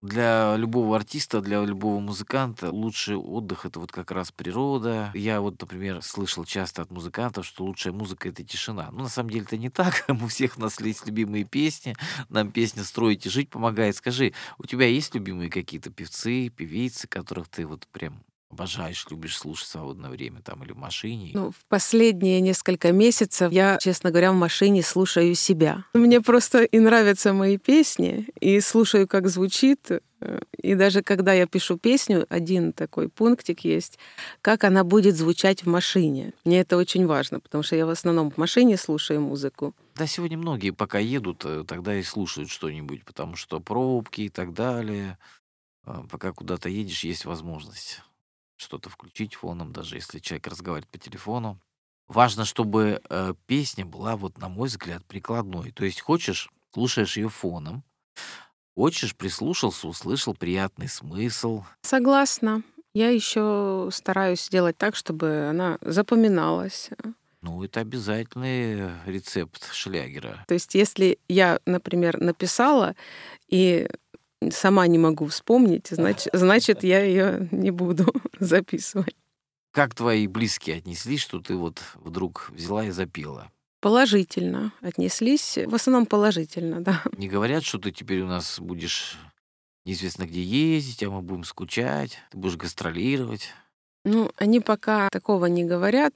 Для 0.00 0.56
любого 0.56 0.94
артиста, 0.94 1.40
для 1.40 1.64
любого 1.64 1.98
музыканта 1.98 2.70
лучший 2.70 3.16
отдых 3.16 3.66
это 3.66 3.80
вот 3.80 3.90
как 3.90 4.12
раз 4.12 4.30
природа. 4.30 5.10
Я 5.12 5.40
вот, 5.40 5.60
например, 5.60 6.02
слышал 6.02 6.44
часто 6.44 6.82
от 6.82 6.92
музыкантов, 6.92 7.44
что 7.44 7.64
лучшая 7.64 7.92
музыка 7.92 8.28
это 8.28 8.44
тишина. 8.44 8.90
Ну, 8.92 9.02
на 9.02 9.08
самом 9.08 9.30
деле 9.30 9.44
это 9.44 9.56
не 9.56 9.70
так. 9.70 10.04
У 10.08 10.28
всех 10.28 10.56
у 10.56 10.60
нас 10.60 10.80
есть 10.80 11.04
любимые 11.06 11.42
песни. 11.42 11.96
Нам 12.28 12.52
песня 12.52 12.84
«Строить 12.84 13.26
и 13.26 13.30
жить» 13.30 13.50
помогает. 13.50 13.96
Скажи, 13.96 14.34
у 14.58 14.66
тебя 14.66 14.86
есть 14.86 15.16
любимые 15.16 15.50
какие-то 15.50 15.90
певцы, 15.90 16.48
певицы, 16.48 17.08
которых 17.08 17.48
ты 17.48 17.66
вот 17.66 17.88
прям 17.88 18.22
обожаешь, 18.50 19.06
любишь 19.10 19.36
слушать 19.36 19.66
в 19.66 19.70
свободное 19.70 20.10
время 20.10 20.40
там 20.42 20.62
или 20.64 20.72
в 20.72 20.76
машине? 20.78 21.30
Ну, 21.34 21.50
в 21.50 21.64
последние 21.68 22.40
несколько 22.40 22.92
месяцев 22.92 23.52
я, 23.52 23.78
честно 23.80 24.10
говоря, 24.10 24.32
в 24.32 24.36
машине 24.36 24.82
слушаю 24.82 25.34
себя. 25.34 25.84
Мне 25.94 26.20
просто 26.20 26.62
и 26.64 26.78
нравятся 26.78 27.32
мои 27.32 27.58
песни, 27.58 28.28
и 28.40 28.60
слушаю, 28.60 29.06
как 29.06 29.28
звучит. 29.28 29.90
э, 30.20 30.40
И 30.62 30.74
даже 30.74 31.02
когда 31.02 31.32
я 31.34 31.46
пишу 31.46 31.78
песню, 31.78 32.26
один 32.28 32.72
такой 32.72 33.08
пунктик 33.08 33.60
есть, 33.64 33.98
как 34.40 34.64
она 34.64 34.82
будет 34.82 35.16
звучать 35.16 35.64
в 35.64 35.68
машине. 35.68 36.32
Мне 36.44 36.60
это 36.60 36.76
очень 36.76 37.06
важно, 37.06 37.40
потому 37.40 37.62
что 37.62 37.76
я 37.76 37.84
в 37.86 37.90
основном 37.90 38.30
в 38.30 38.38
машине 38.38 38.76
слушаю 38.76 39.20
музыку. 39.20 39.74
Да, 39.94 40.06
сегодня 40.06 40.38
многие 40.38 40.70
пока 40.70 40.98
едут, 40.98 41.42
э, 41.44 41.64
тогда 41.68 41.94
и 41.96 42.02
слушают 42.02 42.48
что-нибудь, 42.50 43.04
потому 43.04 43.36
что 43.36 43.60
пробки 43.60 44.22
и 44.22 44.28
так 44.30 44.54
далее. 44.54 45.18
А, 45.84 46.02
Пока 46.10 46.32
куда-то 46.32 46.68
едешь, 46.68 47.04
есть 47.04 47.24
возможность 47.24 48.02
что-то 48.58 48.90
включить 48.90 49.34
фоном, 49.34 49.72
даже 49.72 49.96
если 49.96 50.18
человек 50.18 50.46
разговаривает 50.48 50.90
по 50.90 50.98
телефону. 50.98 51.58
Важно, 52.08 52.44
чтобы 52.44 53.00
э, 53.08 53.34
песня 53.46 53.84
была, 53.86 54.16
вот 54.16 54.38
на 54.38 54.48
мой 54.48 54.68
взгляд, 54.68 55.04
прикладной. 55.06 55.72
То 55.72 55.84
есть 55.84 56.00
хочешь, 56.00 56.50
слушаешь 56.72 57.16
ее 57.16 57.28
фоном, 57.28 57.84
хочешь, 58.74 59.14
прислушался, 59.14 59.88
услышал 59.88 60.34
приятный 60.34 60.88
смысл. 60.88 61.64
Согласна. 61.82 62.62
Я 62.94 63.10
еще 63.10 63.90
стараюсь 63.92 64.42
сделать 64.42 64.76
так, 64.76 64.96
чтобы 64.96 65.48
она 65.50 65.78
запоминалась. 65.82 66.90
Ну, 67.42 67.62
это 67.62 67.80
обязательный 67.80 68.90
рецепт 69.06 69.72
шлягера. 69.72 70.44
То 70.48 70.54
есть, 70.54 70.74
если 70.74 71.18
я, 71.28 71.60
например, 71.66 72.20
написала 72.20 72.96
и 73.46 73.88
сама 74.50 74.86
не 74.86 74.98
могу 74.98 75.26
вспомнить, 75.26 75.88
значит, 75.90 76.28
значит 76.32 76.84
я 76.84 77.02
ее 77.02 77.48
не 77.50 77.70
буду 77.70 78.12
записывать. 78.38 79.14
Как 79.72 79.94
твои 79.94 80.26
близкие 80.26 80.76
отнеслись, 80.76 81.20
что 81.20 81.40
ты 81.40 81.54
вот 81.54 81.82
вдруг 81.94 82.50
взяла 82.50 82.84
и 82.84 82.90
запела? 82.90 83.50
Положительно 83.80 84.72
отнеслись, 84.80 85.58
в 85.66 85.74
основном 85.74 86.06
положительно, 86.06 86.80
да. 86.80 87.02
Не 87.16 87.28
говорят, 87.28 87.64
что 87.64 87.78
ты 87.78 87.92
теперь 87.92 88.22
у 88.22 88.26
нас 88.26 88.58
будешь 88.58 89.16
неизвестно 89.84 90.26
где 90.26 90.42
ездить, 90.42 91.02
а 91.04 91.10
мы 91.10 91.22
будем 91.22 91.44
скучать, 91.44 92.18
ты 92.30 92.38
будешь 92.38 92.56
гастролировать. 92.56 93.52
Ну, 94.04 94.30
они 94.36 94.60
пока 94.60 95.08
такого 95.10 95.46
не 95.46 95.64
говорят. 95.64 96.14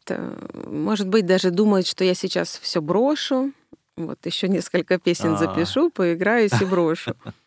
Может 0.54 1.08
быть, 1.08 1.26
даже 1.26 1.50
думают, 1.50 1.86
что 1.86 2.04
я 2.04 2.14
сейчас 2.14 2.58
все 2.58 2.80
брошу. 2.80 3.52
Вот 3.96 4.24
еще 4.24 4.48
несколько 4.48 4.98
песен 4.98 5.34
А. 5.34 5.36
запишу, 5.36 5.90
поиграюсь 5.90 6.60
и 6.60 6.64
брошу. 6.64 7.14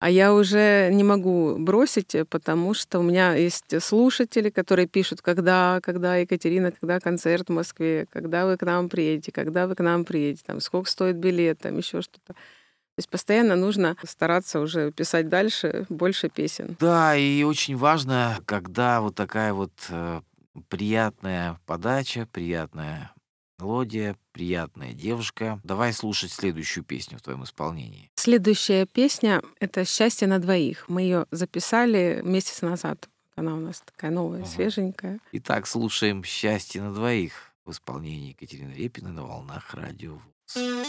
А 0.00 0.08
я 0.08 0.32
уже 0.32 0.88
не 0.90 1.04
могу 1.04 1.56
бросить, 1.58 2.14
э, 2.14 2.24
потому 2.24 2.72
что 2.72 3.00
у 3.00 3.02
меня 3.02 3.34
есть 3.34 3.82
слушатели, 3.82 4.48
которые 4.48 4.88
пишут, 4.88 5.20
когда, 5.20 5.78
когда, 5.82 6.16
Екатерина, 6.16 6.72
когда 6.72 7.00
концерт 7.00 7.50
в 7.50 7.52
Москве, 7.52 8.06
когда 8.10 8.46
вы 8.46 8.56
к 8.56 8.62
нам 8.62 8.88
приедете, 8.88 9.30
когда 9.30 9.66
вы 9.66 9.74
к 9.74 9.80
нам 9.80 10.06
приедете, 10.06 10.42
там, 10.46 10.60
сколько 10.60 10.90
стоит 10.90 11.16
билет, 11.16 11.58
там, 11.60 11.76
еще 11.76 12.00
что-то. 12.00 12.32
То 12.32 12.98
есть 12.98 13.10
постоянно 13.10 13.56
нужно 13.56 13.94
стараться 14.02 14.60
уже 14.60 14.90
писать 14.90 15.28
дальше 15.28 15.84
больше 15.90 16.30
песен. 16.30 16.76
Да, 16.80 17.14
и 17.14 17.42
очень 17.42 17.76
важно, 17.76 18.38
когда 18.46 19.02
вот 19.02 19.14
такая 19.14 19.52
вот 19.52 19.72
э, 19.90 20.22
приятная 20.70 21.60
подача, 21.66 22.26
приятная 22.32 23.12
мелодия, 23.60 24.16
приятная 24.32 24.92
девушка. 24.92 25.60
Давай 25.64 25.92
слушать 25.92 26.32
следующую 26.32 26.84
песню 26.84 27.18
в 27.18 27.22
твоем 27.22 27.44
исполнении. 27.44 28.10
Следующая 28.16 28.86
песня— 28.86 29.42
это 29.60 29.84
«Счастье 29.84 30.26
на 30.26 30.38
двоих». 30.38 30.84
Мы 30.88 31.02
ее 31.02 31.26
записали 31.30 32.20
месяц 32.24 32.62
назад. 32.62 33.08
Она 33.36 33.54
у 33.54 33.60
нас 33.60 33.82
такая 33.84 34.10
новая, 34.10 34.40
Ага. 34.42 34.48
свеженькая. 34.50 35.20
Итак, 35.32 35.66
слушаем 35.66 36.24
«Счастье 36.24 36.82
на 36.82 36.92
двоих» 36.92 37.52
в 37.64 37.70
исполнении 37.72 38.30
Екатерины 38.30 38.72
Репиной 38.72 39.12
на 39.12 39.24
волнах 39.24 39.74
радио 39.74 40.14
ВОЗ. 40.14 40.22
Восемь 40.56 40.80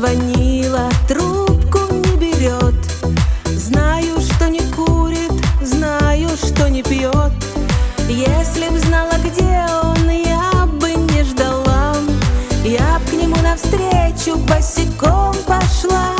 звонила, 0.00 0.88
трубку 1.06 1.80
не 1.92 2.16
берет. 2.16 2.74
Знаю, 3.44 4.18
что 4.20 4.48
не 4.48 4.60
курит, 4.74 5.30
знаю, 5.60 6.30
что 6.38 6.70
не 6.70 6.82
пьет. 6.82 7.32
Если 8.08 8.70
б 8.70 8.78
знала, 8.78 9.12
где 9.22 9.66
он, 9.82 10.08
я 10.08 10.66
бы 10.66 10.92
не 10.92 11.22
ждала. 11.22 11.94
Я 12.64 12.98
б 12.98 13.10
к 13.10 13.12
нему 13.12 13.36
навстречу 13.42 14.38
босиком 14.48 15.34
пошла. 15.46 16.16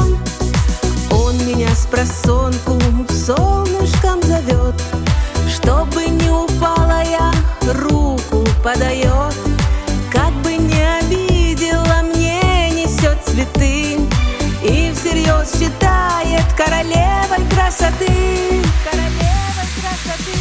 Он 1.11 1.35
меня 1.47 1.75
с 1.75 1.87
просонку 1.87 2.79
солнышком 3.09 4.21
зовет. 4.23 4.75
Чтобы 5.49 6.05
не 6.07 6.29
упала 6.29 7.03
я, 7.03 7.33
руку 7.73 8.45
подает 8.63 9.20
считает 15.53 16.45
королевой 16.57 17.47
красоты. 17.51 18.63
Королевой 18.85 19.69
красоты. 19.81 20.39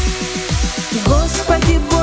Господи, 1.05 1.79
Боже 1.89 1.98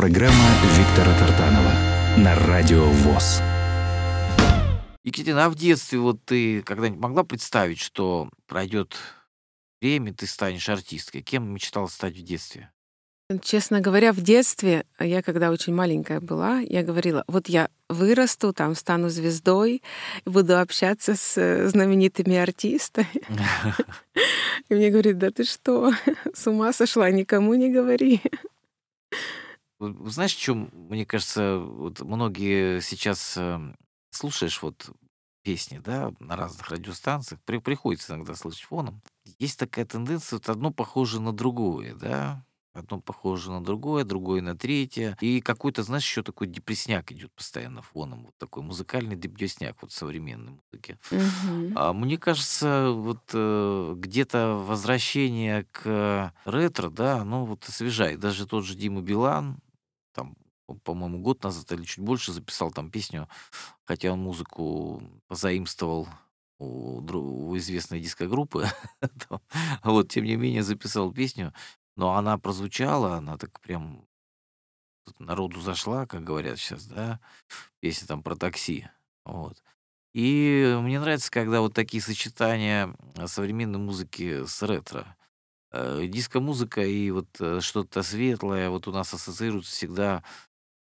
программа 0.00 0.48
Виктора 0.78 1.12
Тартанова 1.18 1.72
на 2.16 2.34
Радио 2.46 2.86
ВОЗ. 2.86 3.42
Екатерина, 5.04 5.44
а 5.44 5.50
в 5.50 5.54
детстве 5.56 5.98
вот 5.98 6.24
ты 6.24 6.62
когда-нибудь 6.62 7.02
могла 7.02 7.22
представить, 7.22 7.78
что 7.78 8.30
пройдет 8.46 8.96
время, 9.82 10.14
ты 10.14 10.26
станешь 10.26 10.66
артисткой? 10.70 11.20
Кем 11.20 11.52
мечтала 11.52 11.86
стать 11.86 12.16
в 12.16 12.22
детстве? 12.22 12.70
Честно 13.42 13.82
говоря, 13.82 14.14
в 14.14 14.22
детстве, 14.22 14.86
я 14.98 15.20
когда 15.20 15.50
очень 15.50 15.74
маленькая 15.74 16.20
была, 16.20 16.60
я 16.60 16.82
говорила, 16.82 17.22
вот 17.26 17.50
я 17.50 17.68
вырасту, 17.90 18.54
там 18.54 18.74
стану 18.76 19.10
звездой, 19.10 19.82
буду 20.24 20.58
общаться 20.58 21.14
с 21.14 21.36
э, 21.36 21.68
знаменитыми 21.68 22.38
артистами. 22.38 23.06
И 24.70 24.74
мне 24.74 24.88
говорит, 24.88 25.18
да 25.18 25.30
ты 25.30 25.44
что, 25.44 25.92
с 26.32 26.46
ума 26.46 26.72
сошла, 26.72 27.10
никому 27.10 27.52
не 27.52 27.70
говори. 27.70 28.22
Знаешь, 29.80 30.34
в 30.34 30.38
чем, 30.38 30.68
мне 30.72 31.06
кажется, 31.06 31.56
вот 31.58 32.00
многие 32.00 32.80
сейчас 32.80 33.34
э, 33.38 33.58
слушаешь 34.10 34.60
вот 34.62 34.90
песни, 35.42 35.78
да, 35.82 36.12
на 36.20 36.36
разных 36.36 36.68
радиостанциях, 36.68 37.40
при- 37.46 37.58
приходится 37.58 38.14
иногда 38.14 38.34
слышать 38.34 38.64
фоном. 38.64 39.00
Есть 39.38 39.58
такая 39.58 39.86
тенденция, 39.86 40.36
вот 40.36 40.50
одно 40.50 40.70
похоже 40.70 41.18
на 41.20 41.32
другое, 41.32 41.94
да, 41.94 42.44
одно 42.74 43.00
похоже 43.00 43.50
на 43.50 43.64
другое, 43.64 44.04
другое 44.04 44.42
на 44.42 44.54
третье. 44.54 45.16
И 45.22 45.40
какой-то, 45.40 45.82
знаешь, 45.82 46.04
еще 46.04 46.22
такой 46.22 46.46
депресняк 46.46 47.10
идет 47.12 47.32
постоянно 47.32 47.80
фоном, 47.80 48.26
вот 48.26 48.34
такой 48.36 48.62
музыкальный 48.62 49.16
депресняк 49.16 49.76
вот 49.80 49.92
в 49.92 49.94
современной 49.96 50.52
музыке. 50.72 50.98
Мгм. 51.10 51.72
А 51.74 51.94
мне 51.94 52.18
кажется, 52.18 52.90
вот 52.90 53.30
э, 53.32 53.94
где-то 53.96 54.62
возвращение 54.66 55.64
к 55.72 56.34
ретро, 56.44 56.90
да, 56.90 57.16
оно 57.16 57.46
вот 57.46 57.66
освежает. 57.66 58.20
Даже 58.20 58.46
тот 58.46 58.64
же 58.64 58.74
Дима 58.74 59.00
Билан, 59.00 59.58
по-моему, 60.84 61.20
год 61.20 61.42
назад 61.42 61.70
или 61.72 61.84
чуть 61.84 62.04
больше 62.04 62.32
записал 62.32 62.70
там 62.70 62.90
песню, 62.90 63.28
хотя 63.84 64.12
он 64.12 64.20
музыку 64.20 65.02
позаимствовал 65.28 66.08
у, 66.58 67.00
у 67.00 67.56
известной 67.56 68.00
дискогруппы, 68.00 68.66
вот, 69.84 70.08
тем 70.10 70.24
не 70.24 70.36
менее 70.36 70.62
записал 70.62 71.12
песню, 71.12 71.52
но 71.96 72.14
она 72.14 72.38
прозвучала, 72.38 73.16
она 73.16 73.36
так 73.38 73.60
прям 73.60 74.06
народу 75.18 75.60
зашла, 75.60 76.06
как 76.06 76.24
говорят 76.24 76.58
сейчас, 76.58 76.86
да, 76.86 77.20
песня 77.80 78.06
там 78.06 78.22
про 78.22 78.36
такси, 78.36 78.88
вот. 79.24 79.62
И 80.12 80.76
мне 80.82 80.98
нравится, 80.98 81.30
когда 81.30 81.60
вот 81.60 81.72
такие 81.72 82.02
сочетания 82.02 82.94
э, 83.16 83.26
современной 83.28 83.78
музыки 83.78 84.44
с 84.44 84.60
ретро. 84.62 85.16
Э, 85.70 86.04
Диско-музыка 86.04 86.82
и 86.82 87.10
вот 87.12 87.28
э, 87.38 87.60
что-то 87.60 88.02
светлое 88.02 88.70
вот 88.70 88.88
у 88.88 88.92
нас 88.92 89.14
ассоциируется 89.14 89.70
всегда 89.70 90.24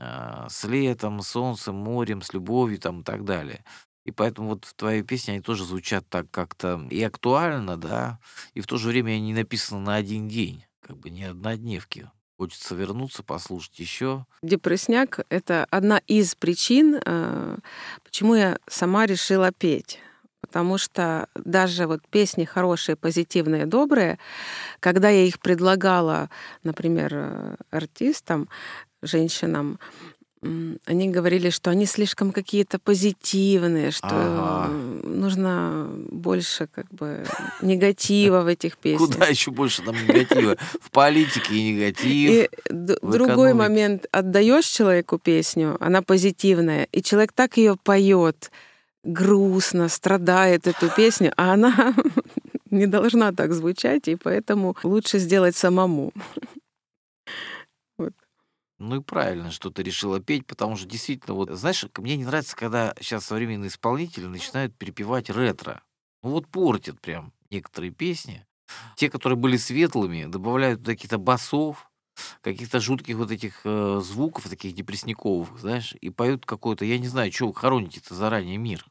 а, 0.04 0.48
с 0.50 0.64
летом, 0.64 1.22
солнцем, 1.22 1.76
морем, 1.76 2.24
с 2.24 2.34
любовью 2.34 2.80
там 2.80 3.02
и 3.02 3.04
так 3.04 3.24
далее. 3.24 3.64
И 4.04 4.10
поэтому 4.12 4.50
вот 4.50 4.66
в 4.66 4.74
твоей 4.74 5.04
песне 5.04 5.36
они 5.36 5.44
тоже 5.44 5.64
звучат 5.64 6.10
так 6.10 6.26
как-то 6.32 6.88
и 6.90 7.04
актуально, 7.04 7.78
да, 7.78 8.20
и 8.56 8.62
в 8.62 8.66
то 8.66 8.78
же 8.78 8.90
время 8.90 9.12
они 9.12 9.32
написаны 9.32 9.82
на 9.82 9.96
один 9.96 10.28
день, 10.28 10.66
как 10.82 10.98
бы 10.98 11.12
не 11.12 11.26
однодневки. 11.26 12.10
Хочется 12.40 12.74
вернуться, 12.74 13.22
послушать 13.22 13.78
еще. 13.78 14.26
Депрессняк— 14.42 15.20
это 15.30 15.68
одна 15.70 16.02
из 16.08 16.34
причин, 16.34 17.00
э, 17.06 17.58
почему 18.04 18.34
я 18.34 18.58
сама 18.68 19.06
решила 19.06 19.52
петь. 19.52 20.00
Потому 20.42 20.80
что 20.80 21.30
даже 21.36 21.86
вот 21.86 22.02
песни 22.10 22.46
хорошие, 22.46 22.96
позитивные, 22.96 23.68
добрые, 23.68 24.18
когда 24.80 25.10
я 25.10 25.24
их 25.26 25.40
предлагала, 25.40 26.32
например, 26.64 27.12
э, 27.14 27.56
артистам, 27.70 28.50
женщинам, 29.02 29.80
они 30.86 31.10
говорили, 31.10 31.52
что 31.52 31.70
они 31.70 31.86
слишком 31.86 32.32
какие-то 32.32 32.80
позитивные, 32.80 33.92
что 33.92 34.08
Ага. 34.10 34.70
нужно 35.04 35.88
больше 36.10 36.68
как 36.74 36.88
бы 36.90 37.24
негатива 37.62 38.42
в 38.42 38.48
этих 38.48 38.78
песнях. 38.82 39.12
Куда 39.12 39.28
еще 39.28 39.52
больше 39.52 39.84
там 39.84 39.96
негатива? 39.96 40.58
В 40.82 40.90
политике 40.90 41.54
и 41.54 41.74
негатив. 41.74 42.32
И 42.32 42.50
другой 42.72 43.54
момент 43.54 44.08
отдаешь 44.12 44.66
человеку 44.66 45.20
песню, 45.20 45.78
она 45.80 46.02
позитивная, 46.02 46.88
и 46.92 47.04
человек 47.04 47.34
так 47.34 47.58
ее 47.58 47.78
поет, 47.78 48.52
грустно, 49.04 49.90
страдает 49.90 50.66
эту 50.66 50.90
песню, 50.90 51.34
а 51.38 51.54
она 51.54 51.94
не 52.72 52.88
должна 52.88 53.32
так 53.32 53.54
звучать, 53.54 54.08
и 54.08 54.16
поэтому 54.16 54.76
лучше 54.84 55.20
сделать 55.20 55.56
самому. 55.56 56.14
Ну 58.82 58.96
и 58.96 59.00
правильно, 59.00 59.52
что 59.52 59.70
ты 59.70 59.84
решила 59.84 60.20
петь, 60.20 60.48
потому 60.48 60.76
что 60.76 60.88
действительно, 60.88 61.36
вот, 61.36 61.52
знаешь, 61.52 61.86
мне 61.98 62.18
не 62.18 62.26
нравится, 62.26 62.56
когда 62.56 62.96
сейчас 63.00 63.26
современные 63.26 63.68
исполнители 63.68 64.26
начинают 64.26 64.76
перепевать 64.76 65.30
ретро. 65.30 65.84
Ну 66.24 66.32
вот 66.32 66.48
портят 66.48 67.00
прям 67.00 67.32
некоторые 67.52 67.92
песни. 67.92 68.44
Те, 68.96 69.12
которые 69.12 69.38
были 69.38 69.58
светлыми, 69.58 70.26
добавляют 70.26 70.84
каких-то 70.84 71.20
басов, 71.20 71.92
каких-то 72.42 72.80
жутких 72.80 73.18
вот 73.18 73.30
этих 73.30 73.62
э, 73.66 74.00
звуков, 74.02 74.50
таких 74.50 74.74
депрессниковых, 74.74 75.60
знаешь, 75.60 75.94
и 76.02 76.10
поют 76.10 76.48
какой-то, 76.48 76.84
я 76.84 76.98
не 76.98 77.08
знаю, 77.08 77.32
что 77.32 77.50
вы 77.50 77.54
хороните-то 77.54 78.16
заранее 78.16 78.58
мир. 78.58 78.84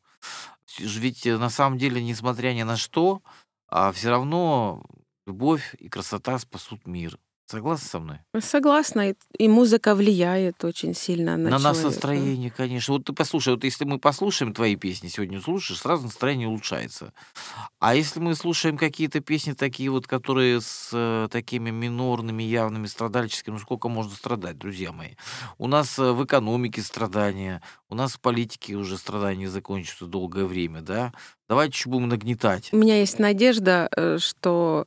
Ведь 0.79 1.27
э, 1.27 1.37
на 1.37 1.51
самом 1.51 1.79
деле, 1.79 2.01
несмотря 2.01 2.53
ни 2.53 2.63
на 2.63 2.77
что, 2.77 3.23
а 3.67 3.91
все 3.91 4.11
равно 4.11 4.85
любовь 5.27 5.75
и 5.81 5.89
красота 5.89 6.39
спасут 6.39 6.87
мир. 6.87 7.19
Согласна 7.51 7.89
со 7.89 7.99
мной? 7.99 8.19
Согласна. 8.39 9.13
И, 9.37 9.49
музыка 9.49 9.97
влияет 9.97 10.65
очень 10.65 10.95
сильно 10.95 11.37
на, 11.37 11.51
На 11.51 11.59
нас 11.59 11.83
настроение, 11.83 12.49
конечно. 12.49 12.95
Вот 12.95 13.07
ты 13.07 13.13
послушай, 13.13 13.55
вот 13.55 13.65
если 13.65 13.85
мы 13.85 13.99
послушаем 13.99 14.55
твои 14.55 14.77
песни 14.77 15.09
сегодня, 15.09 15.41
слушаешь, 15.41 15.81
сразу 15.81 16.05
настроение 16.05 16.47
улучшается. 16.47 17.13
А 17.81 17.97
если 17.97 18.21
мы 18.21 18.37
слушаем 18.37 18.79
какие-то 18.79 19.19
песни 19.19 19.55
такие 19.55 19.91
вот, 19.91 20.07
которые 20.07 20.61
с 20.61 20.91
э, 20.93 21.27
такими 21.29 21.71
минорными, 21.71 22.45
явными 22.45 22.87
страдальческими, 22.87 23.55
ну 23.55 23.59
сколько 23.59 23.89
можно 23.89 24.15
страдать, 24.15 24.57
друзья 24.57 24.93
мои? 24.93 25.15
У 25.59 25.67
нас 25.67 25.99
э, 25.99 26.13
в 26.13 26.25
экономике 26.25 26.83
страдания, 26.83 27.63
у 27.89 27.97
нас 27.97 28.13
в 28.13 28.21
политике 28.21 28.77
уже 28.77 28.97
страдания 28.97 29.49
закончатся 29.49 30.07
долгое 30.07 30.45
время, 30.45 30.83
да? 30.83 31.13
Давайте 31.51 31.75
еще 31.75 31.91
будем 31.91 32.07
нагнетать. 32.07 32.69
У 32.71 32.77
меня 32.77 33.01
есть 33.01 33.19
надежда, 33.19 33.89
э, 33.97 34.19
что 34.21 34.87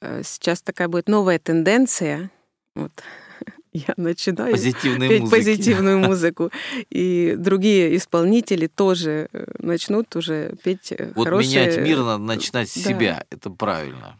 э, 0.00 0.22
сейчас 0.22 0.62
такая 0.62 0.86
будет 0.86 1.08
новая 1.08 1.40
тенденция. 1.40 2.30
Вот 2.76 2.92
я 3.72 3.94
начинаю 3.96 4.52
Позитивные 4.52 5.08
петь 5.08 5.22
музыки. 5.22 5.36
позитивную 5.36 5.98
музыку, 6.06 6.52
и 6.88 7.34
другие 7.36 7.96
исполнители 7.96 8.68
тоже 8.68 9.28
э, 9.32 9.44
начнут 9.58 10.14
уже 10.14 10.54
петь 10.62 10.92
Вот 11.16 11.24
хорошие... 11.24 11.64
менять 11.66 11.78
мир 11.80 11.98
надо 11.98 12.22
начинать 12.22 12.70
с 12.70 12.76
да. 12.76 12.90
себя. 12.90 13.26
Это 13.30 13.50
правильно. 13.50 14.16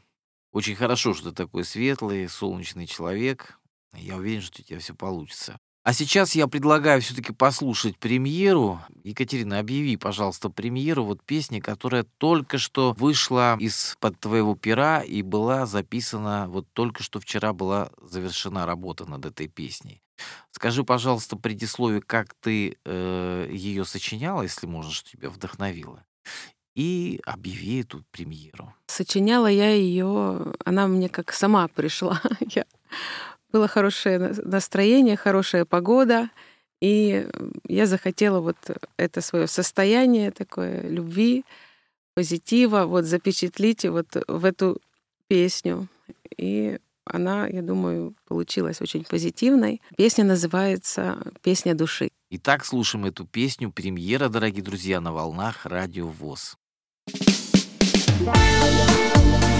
Очень 0.52 0.74
хорошо, 0.74 1.14
что 1.14 1.30
ты 1.30 1.36
такой 1.36 1.62
светлый, 1.62 2.28
солнечный 2.28 2.88
человек. 2.88 3.60
Я 3.96 4.16
уверен, 4.16 4.42
что 4.42 4.62
у 4.62 4.64
тебя 4.64 4.80
все 4.80 4.94
получится. 4.96 5.60
А 5.84 5.92
сейчас 5.92 6.34
я 6.34 6.46
предлагаю 6.46 7.02
все-таки 7.02 7.34
послушать 7.34 7.98
премьеру. 7.98 8.80
Екатерина, 9.04 9.58
объяви, 9.58 9.98
пожалуйста, 9.98 10.48
премьеру 10.48 11.04
вот 11.04 11.22
песни, 11.22 11.60
которая 11.60 12.06
только 12.16 12.56
что 12.56 12.94
вышла 12.94 13.58
из-под 13.60 14.18
твоего 14.18 14.54
пера 14.54 15.02
и 15.02 15.20
была 15.20 15.66
записана, 15.66 16.46
вот 16.48 16.66
только 16.72 17.02
что 17.02 17.20
вчера 17.20 17.52
была 17.52 17.90
завершена 18.00 18.64
работа 18.64 19.04
над 19.04 19.26
этой 19.26 19.46
песней. 19.46 20.00
Скажи, 20.52 20.84
пожалуйста, 20.84 21.36
предисловие, 21.36 22.00
как 22.00 22.32
ты 22.40 22.78
э, 22.86 23.48
ее 23.52 23.84
сочиняла, 23.84 24.40
если 24.40 24.66
можно, 24.66 24.90
что 24.90 25.10
тебя 25.10 25.28
вдохновило, 25.28 26.02
и 26.74 27.20
объяви 27.26 27.82
эту 27.82 28.02
премьеру. 28.10 28.74
Сочиняла 28.86 29.48
я 29.48 29.70
ее, 29.74 30.54
она 30.64 30.86
мне 30.86 31.10
как 31.10 31.34
сама 31.34 31.68
пришла. 31.68 32.22
Я... 32.40 32.64
Было 33.54 33.68
хорошее 33.68 34.18
на- 34.18 34.34
настроение, 34.42 35.16
хорошая 35.16 35.64
погода, 35.64 36.28
и 36.82 37.24
я 37.68 37.86
захотела 37.86 38.40
вот 38.40 38.56
это 38.96 39.20
свое 39.20 39.46
состояние 39.46 40.32
такое 40.32 40.82
любви, 40.88 41.44
позитива 42.16 42.84
вот 42.86 43.04
запечатлить 43.04 43.84
вот 43.84 44.08
в 44.26 44.44
эту 44.44 44.80
песню. 45.28 45.86
И 46.36 46.80
она, 47.04 47.46
я 47.46 47.62
думаю, 47.62 48.16
получилась 48.26 48.80
очень 48.80 49.04
позитивной. 49.04 49.80
Песня 49.96 50.24
называется 50.24 51.22
«Песня 51.40 51.76
души». 51.76 52.08
Итак, 52.30 52.64
слушаем 52.64 53.04
эту 53.04 53.24
песню. 53.24 53.70
Премьера, 53.70 54.28
дорогие 54.28 54.64
друзья, 54.64 55.00
на 55.00 55.12
волнах 55.12 55.64
Радио 55.64 56.08
ВОЗ. 56.08 56.56
Я 58.18 59.53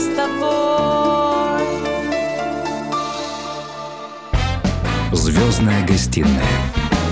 с 0.00 0.14
тобой. 0.16 1.66
Звездная 5.12 5.86
гостиная. 5.86 6.46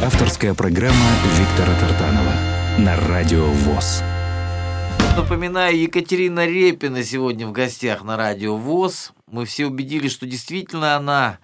Авторская 0.03 0.55
программа 0.55 0.95
Виктора 1.39 1.75
Тартанова 1.79 2.33
на 2.79 2.97
радио 3.09 3.47
ВОЗ. 3.47 4.03
Напоминаю, 5.17 5.79
Екатерина 5.79 6.47
Репина 6.47 7.03
сегодня 7.03 7.47
в 7.47 7.53
гостях 7.53 8.05
на 8.05 8.17
радио 8.17 8.57
ВОЗ. 8.57 9.13
Мы 9.31 9.45
все 9.45 9.67
убедились, 9.67 10.13
что 10.13 10.27
действительно 10.27 10.97
она 10.97 11.39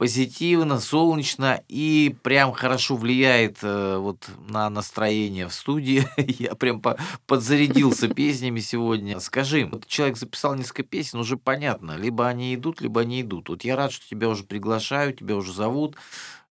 позитивно, 0.00 0.80
солнечно 0.80 1.62
и 1.68 2.16
прям 2.22 2.54
хорошо 2.54 2.96
влияет 2.96 3.58
э, 3.60 3.98
вот 3.98 4.30
на 4.48 4.70
настроение 4.70 5.46
в 5.46 5.52
студии. 5.52 6.08
Я 6.42 6.54
прям 6.54 6.80
по 6.80 6.96
подзарядился 7.26 8.08
песнями 8.14 8.60
сегодня. 8.60 9.20
Скажи, 9.20 9.66
вот 9.70 9.86
человек 9.86 10.16
записал 10.16 10.54
несколько 10.54 10.84
песен, 10.84 11.18
уже 11.18 11.36
понятно, 11.36 11.98
либо 11.98 12.26
они 12.26 12.54
идут, 12.54 12.80
либо 12.80 13.02
они 13.02 13.20
идут. 13.20 13.50
Вот 13.50 13.62
я 13.62 13.76
рад, 13.76 13.92
что 13.92 14.08
тебя 14.08 14.30
уже 14.30 14.44
приглашают, 14.44 15.18
тебя 15.18 15.36
уже 15.36 15.52
зовут. 15.52 15.96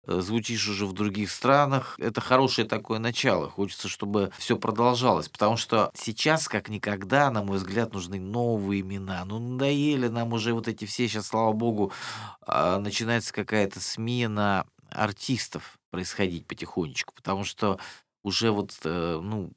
Э, 0.06 0.20
звучишь 0.20 0.66
уже 0.68 0.86
в 0.86 0.92
других 0.92 1.30
странах. 1.30 1.96
Это 1.98 2.20
хорошее 2.20 2.66
такое 2.66 2.98
начало. 2.98 3.50
Хочется, 3.50 3.88
чтобы 3.88 4.32
все 4.38 4.56
продолжалось, 4.56 5.28
потому 5.28 5.56
что 5.56 5.90
сейчас, 5.94 6.48
как 6.48 6.68
никогда, 6.68 7.30
на 7.30 7.42
мой 7.42 7.58
взгляд, 7.58 7.92
нужны 7.92 8.18
новые 8.18 8.80
имена. 8.80 9.24
Ну, 9.26 9.38
надоели 9.38 10.08
нам 10.08 10.32
уже 10.32 10.54
вот 10.54 10.68
эти 10.68 10.86
все, 10.86 11.06
сейчас, 11.06 11.26
слава 11.28 11.52
богу, 11.52 11.92
а, 12.40 12.78
начинается 12.78 13.32
какая-то 13.32 13.80
смена 13.80 14.66
артистов 14.90 15.78
происходить 15.90 16.46
потихонечку, 16.46 17.14
потому 17.14 17.44
что 17.44 17.78
уже 18.22 18.50
вот, 18.50 18.78
э, 18.84 19.20
ну, 19.22 19.52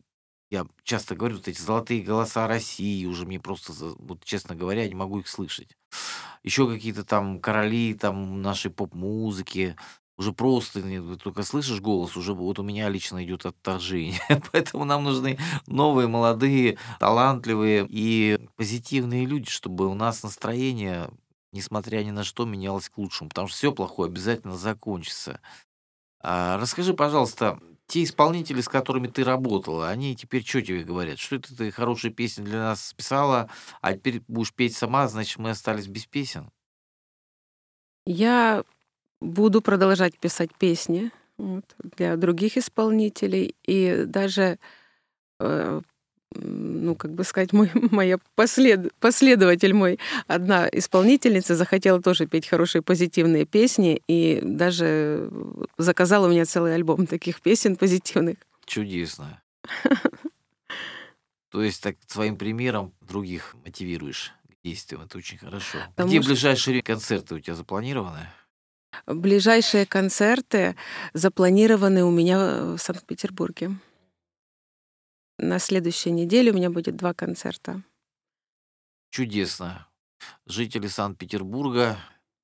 я 0.52 0.68
часто 0.84 1.16
говорю, 1.16 1.38
вот 1.38 1.48
эти 1.48 1.60
золотые 1.60 2.04
голоса 2.04 2.48
России 2.48 3.06
уже 3.06 3.26
мне 3.26 3.40
просто, 3.40 3.74
вот 3.98 4.24
честно 4.24 4.56
говоря, 4.56 4.88
не 4.88 4.94
могу 4.94 5.20
их 5.20 5.28
слышать. 5.28 5.76
Еще 6.44 6.68
какие-то 6.68 7.04
там 7.04 7.40
короли 7.40 7.94
там 7.94 8.42
нашей 8.42 8.70
поп-музыки, 8.70 9.76
уже 10.18 10.32
просто 10.32 10.82
только 11.18 11.44
слышишь 11.44 11.82
голос, 11.82 12.16
уже 12.16 12.34
вот 12.34 12.60
у 12.60 12.64
меня 12.64 12.90
лично 12.90 13.24
идет 13.24 13.46
отторжение. 13.46 14.20
Поэтому 14.52 14.86
нам 14.86 15.04
нужны 15.04 15.40
новые, 15.68 16.08
молодые, 16.08 16.78
талантливые 17.00 17.88
и 17.90 18.40
позитивные 18.56 19.26
люди, 19.26 19.50
чтобы 19.50 19.88
у 19.88 19.96
нас 19.96 20.24
настроение, 20.24 21.10
несмотря 21.52 22.04
ни 22.04 22.12
на 22.12 22.24
что, 22.24 22.46
менялось 22.46 22.90
к 22.90 22.98
лучшему. 22.98 23.30
Потому 23.30 23.48
что 23.48 23.58
все 23.58 23.72
плохое 23.72 24.10
обязательно 24.10 24.56
закончится. 24.56 25.42
А 26.22 26.58
расскажи, 26.58 26.94
пожалуйста, 26.94 27.60
те 27.88 28.04
исполнители, 28.04 28.62
с 28.62 28.70
которыми 28.70 29.08
ты 29.08 29.24
работала, 29.24 29.90
они 29.90 30.16
теперь 30.16 30.46
что 30.46 30.62
тебе 30.62 30.84
говорят? 30.84 31.20
Что 31.20 31.36
это 31.38 31.56
ты 31.56 31.72
хорошие 31.72 32.14
песни 32.14 32.44
для 32.44 32.60
нас 32.60 32.94
писала, 32.94 33.50
а 33.82 33.94
теперь 33.94 34.22
будешь 34.28 34.54
петь 34.54 34.76
сама, 34.76 35.08
значит, 35.08 35.38
мы 35.38 35.50
остались 35.50 35.88
без 35.88 36.06
песен? 36.06 36.52
Я 38.06 38.64
буду 39.24 39.62
продолжать 39.62 40.18
писать 40.18 40.54
песни 40.58 41.12
вот, 41.38 41.66
для 41.98 42.16
других 42.18 42.58
исполнителей. 42.58 43.56
И 43.64 44.04
даже, 44.06 44.60
э, 45.40 45.82
ну, 46.36 46.96
как 46.96 47.12
бы 47.14 47.24
сказать, 47.24 47.54
мой, 47.54 47.72
моя 47.92 48.18
послед, 48.36 48.94
последователь 49.00 49.74
мой, 49.74 50.00
одна 50.28 50.68
исполнительница 50.72 51.56
захотела 51.56 52.02
тоже 52.02 52.28
петь 52.28 52.48
хорошие 52.48 52.82
позитивные 52.82 53.46
песни 53.46 54.02
и 54.08 54.40
даже 54.44 55.30
заказала 55.78 56.28
у 56.28 56.30
меня 56.30 56.46
целый 56.46 56.76
альбом 56.76 57.08
таких 57.08 57.42
песен 57.42 57.76
позитивных. 57.76 58.38
Чудесно. 58.66 59.42
То 61.50 61.62
есть 61.62 61.84
так 61.84 61.98
своим 62.08 62.36
примером 62.36 62.94
других 63.02 63.56
мотивируешь 63.64 64.34
к 64.50 64.66
действиям. 64.66 65.04
Это 65.04 65.20
очень 65.20 65.38
хорошо. 65.38 65.78
Потому 65.90 66.10
Где 66.10 66.20
что... 66.20 66.30
ближайшие 66.30 66.82
концерты 66.82 67.36
у 67.36 67.40
тебя 67.40 67.54
запланированы? 67.54 68.28
Ближайшие 69.06 69.86
концерты 69.86 70.76
запланированы 71.14 72.04
у 72.04 72.12
меня 72.12 72.76
в 72.76 72.78
Санкт-Петербурге. 72.78 73.72
На 75.38 75.60
следующей 75.60 76.12
неделе 76.12 76.52
у 76.52 76.56
меня 76.56 76.70
будет 76.70 76.96
два 76.96 77.14
концерта. 77.14 77.82
Чудесно. 79.10 79.88
Жители 80.46 80.88
Санкт-Петербурга, 80.88 81.98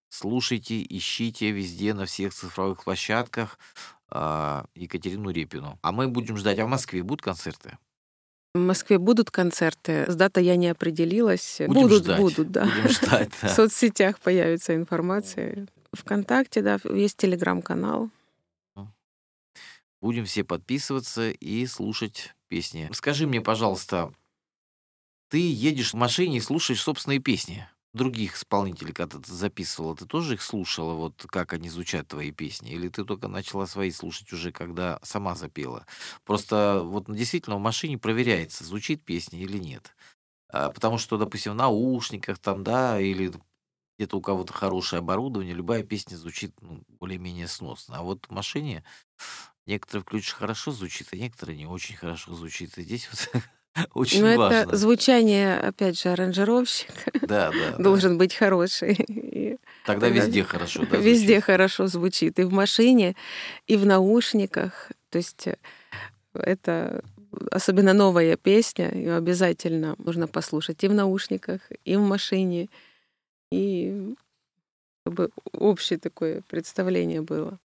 слушайте, 0.09 0.85
ищите 0.87 1.51
везде, 1.51 1.93
на 1.93 2.05
всех 2.05 2.33
цифровых 2.33 2.83
площадках 2.83 3.57
э, 4.11 4.63
Екатерину 4.75 5.29
Репину. 5.29 5.79
А 5.81 5.91
мы 5.91 6.07
будем 6.07 6.37
ждать. 6.37 6.59
А 6.59 6.65
в 6.65 6.69
Москве 6.69 7.03
будут 7.03 7.21
концерты? 7.21 7.77
В 8.53 8.59
Москве 8.59 8.97
будут 8.97 9.31
концерты. 9.31 10.05
С 10.11 10.15
датой 10.15 10.43
я 10.43 10.55
не 10.55 10.67
определилась. 10.67 11.57
Будем 11.59 11.83
будут, 11.83 12.03
ждать. 12.03 12.19
будут, 12.19 12.51
да. 12.51 12.65
Будем 12.65 12.89
ждать, 12.89 13.29
да. 13.41 13.47
В 13.49 13.51
соцсетях 13.51 14.19
появится 14.19 14.75
информация. 14.75 15.67
ВКонтакте, 15.93 16.61
да, 16.61 16.79
есть 16.83 17.17
телеграм-канал. 17.17 18.09
Будем 20.01 20.25
все 20.25 20.45
подписываться 20.45 21.29
и 21.29 21.65
слушать 21.65 22.33
песни. 22.47 22.89
Скажи 22.93 23.27
мне, 23.27 23.41
пожалуйста, 23.41 24.13
ты 25.29 25.39
едешь 25.39 25.91
в 25.91 25.97
машине 25.97 26.37
и 26.37 26.41
слушаешь 26.41 26.81
собственные 26.81 27.19
песни 27.19 27.67
других 27.93 28.35
исполнителей, 28.35 28.93
когда 28.93 29.19
ты 29.19 29.33
записывала, 29.33 29.95
ты 29.95 30.05
тоже 30.05 30.35
их 30.35 30.41
слушала, 30.41 30.93
вот 30.93 31.25
как 31.27 31.53
они 31.53 31.69
звучат, 31.69 32.07
твои 32.07 32.31
песни? 32.31 32.71
Или 32.71 32.87
ты 32.87 33.03
только 33.03 33.27
начала 33.27 33.65
свои 33.65 33.91
слушать 33.91 34.31
уже, 34.31 34.51
когда 34.51 34.99
сама 35.03 35.35
запела? 35.35 35.85
Просто 36.23 36.81
вот 36.83 37.05
действительно 37.07 37.55
в 37.55 37.61
машине 37.61 37.97
проверяется, 37.97 38.63
звучит 38.63 39.03
песня 39.03 39.39
или 39.39 39.57
нет. 39.57 39.95
А, 40.51 40.69
потому 40.69 40.97
что, 40.97 41.17
допустим, 41.17 41.53
в 41.53 41.55
наушниках 41.55 42.39
там, 42.39 42.63
да, 42.63 42.99
или 42.99 43.31
где-то 43.99 44.15
у 44.15 44.21
кого-то 44.21 44.53
хорошее 44.53 45.01
оборудование, 45.01 45.53
любая 45.53 45.83
песня 45.83 46.15
звучит 46.15 46.53
ну, 46.61 46.83
более-менее 46.87 47.49
сносно. 47.49 47.97
А 47.97 48.01
вот 48.01 48.27
в 48.29 48.31
машине 48.31 48.85
некоторые 49.65 50.03
включишь 50.03 50.35
хорошо 50.35 50.71
звучит, 50.71 51.07
а 51.11 51.17
некоторые 51.17 51.57
не 51.57 51.65
очень 51.65 51.97
хорошо 51.97 52.33
звучит. 52.33 52.77
И 52.77 52.83
здесь 52.83 53.09
вот 53.11 53.43
очень 53.93 54.23
Но 54.23 54.37
важно. 54.37 54.55
это 54.55 54.77
звучание, 54.77 55.59
опять 55.59 55.99
же, 55.99 56.13
аранжировщик 56.13 56.93
да, 57.23 57.51
да, 57.51 57.75
должен 57.77 58.13
да. 58.13 58.19
быть 58.19 58.33
хороший. 58.35 58.93
И 58.93 59.57
тогда, 59.85 60.07
тогда 60.07 60.21
везде 60.21 60.43
хорошо. 60.45 60.85
Да, 60.89 60.95
везде 60.95 61.25
звучит. 61.25 61.43
хорошо 61.43 61.87
звучит. 61.87 62.39
И 62.39 62.43
в 62.43 62.53
машине, 62.53 63.17
и 63.67 63.75
в 63.75 63.85
наушниках. 63.85 64.93
То 65.09 65.17
есть 65.17 65.45
э, 65.45 65.57
это 66.33 67.03
особенно 67.51 67.91
новая 67.91 68.37
песня, 68.37 68.93
ее 68.93 69.17
обязательно 69.17 69.95
нужно 69.97 70.27
послушать 70.29 70.85
и 70.85 70.87
в 70.87 70.93
наушниках, 70.93 71.59
и 71.83 71.97
в 71.97 72.01
машине 72.01 72.69
и 73.51 74.15
чтобы 75.05 75.31
общее 75.53 75.97
такое 75.99 76.41
представление 76.47 77.21
было. 77.21 77.59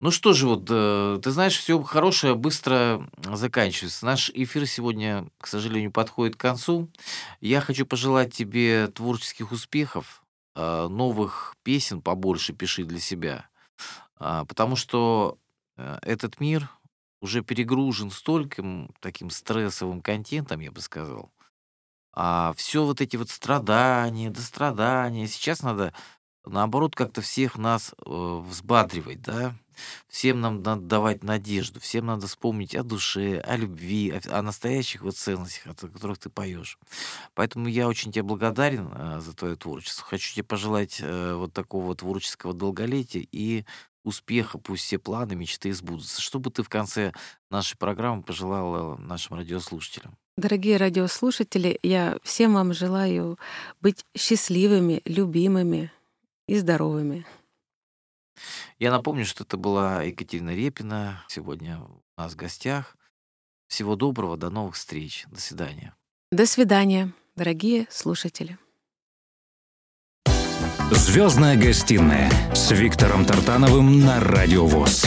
Ну 0.00 0.10
что 0.10 0.32
же, 0.32 0.48
вот 0.48 0.66
э, 0.68 1.20
ты 1.22 1.30
знаешь, 1.30 1.56
все 1.56 1.80
хорошее 1.80 2.34
быстро 2.34 3.08
заканчивается. 3.22 4.04
Наш 4.04 4.30
эфир 4.30 4.66
сегодня, 4.66 5.28
к 5.38 5.46
сожалению, 5.46 5.92
подходит 5.92 6.34
к 6.34 6.40
концу. 6.40 6.88
Я 7.40 7.60
хочу 7.60 7.86
пожелать 7.86 8.34
тебе 8.34 8.88
творческих 8.88 9.52
успехов, 9.52 10.24
э, 10.56 10.88
новых 10.88 11.54
песен 11.62 12.02
побольше 12.02 12.52
пиши 12.52 12.82
для 12.82 12.98
себя, 12.98 13.48
а, 14.16 14.44
потому 14.44 14.74
что 14.74 15.38
э, 15.76 15.98
этот 16.02 16.40
мир 16.40 16.68
уже 17.20 17.42
перегружен 17.42 18.10
стольким 18.10 18.90
таким 18.98 19.30
стрессовым 19.30 20.02
контентом, 20.02 20.58
я 20.58 20.72
бы 20.72 20.80
сказал, 20.80 21.30
а 22.12 22.52
все 22.56 22.84
вот 22.84 23.00
эти 23.00 23.16
вот 23.16 23.30
страдания, 23.30 24.30
дострадания, 24.30 25.26
сейчас 25.26 25.62
надо, 25.62 25.94
наоборот, 26.44 26.94
как-то 26.94 27.22
всех 27.22 27.56
нас 27.56 27.94
э, 28.04 28.42
взбадривать, 28.46 29.22
да. 29.22 29.54
Всем 30.08 30.40
нам 30.40 30.62
надо 30.62 30.82
давать 30.82 31.24
надежду, 31.24 31.80
всем 31.80 32.06
надо 32.06 32.26
вспомнить 32.26 32.74
о 32.74 32.82
душе, 32.82 33.38
о 33.38 33.56
любви, 33.56 34.10
о, 34.10 34.38
о 34.38 34.42
настоящих 34.42 35.00
вот 35.02 35.16
ценностях, 35.16 35.66
о 35.66 35.88
которых 35.88 36.18
ты 36.18 36.28
поешь. 36.28 36.78
Поэтому 37.34 37.68
я 37.68 37.88
очень 37.88 38.12
тебе 38.12 38.22
благодарен 38.22 38.90
э, 38.92 39.20
за 39.20 39.34
твое 39.34 39.56
творчество. 39.56 40.04
Хочу 40.04 40.34
тебе 40.34 40.44
пожелать 40.44 40.98
э, 41.00 41.34
вот 41.34 41.54
такого 41.54 41.94
творческого 41.94 42.52
долголетия 42.52 43.26
и 43.32 43.64
успеха, 44.04 44.58
пусть 44.58 44.84
все 44.84 44.98
планы, 44.98 45.34
мечты 45.34 45.72
сбудутся. 45.72 46.20
Что 46.20 46.38
бы 46.38 46.50
ты 46.50 46.62
в 46.62 46.68
конце 46.68 47.12
нашей 47.50 47.76
программы 47.76 48.22
пожелала 48.22 48.96
нашим 48.96 49.36
радиослушателям? 49.36 50.16
Дорогие 50.36 50.78
радиослушатели, 50.78 51.78
я 51.82 52.16
всем 52.22 52.54
вам 52.54 52.72
желаю 52.72 53.38
быть 53.82 54.06
счастливыми, 54.16 55.02
любимыми 55.04 55.92
и 56.48 56.56
здоровыми. 56.56 57.26
Я 58.78 58.90
напомню, 58.90 59.26
что 59.26 59.44
это 59.44 59.58
была 59.58 60.02
Екатерина 60.02 60.54
Репина. 60.54 61.22
Сегодня 61.28 61.80
у 61.80 62.02
нас 62.16 62.32
в 62.32 62.36
гостях. 62.36 62.96
Всего 63.68 63.94
доброго, 63.94 64.38
до 64.38 64.48
новых 64.48 64.74
встреч. 64.76 65.26
До 65.30 65.40
свидания. 65.40 65.94
До 66.30 66.46
свидания, 66.46 67.12
дорогие 67.36 67.86
слушатели. 67.90 68.58
Звездная 70.90 71.58
гостиная 71.58 72.30
с 72.54 72.70
Виктором 72.70 73.26
Тартановым 73.26 74.00
на 74.00 74.18
Радио 74.20 74.66
ВОЗ. 74.66 75.04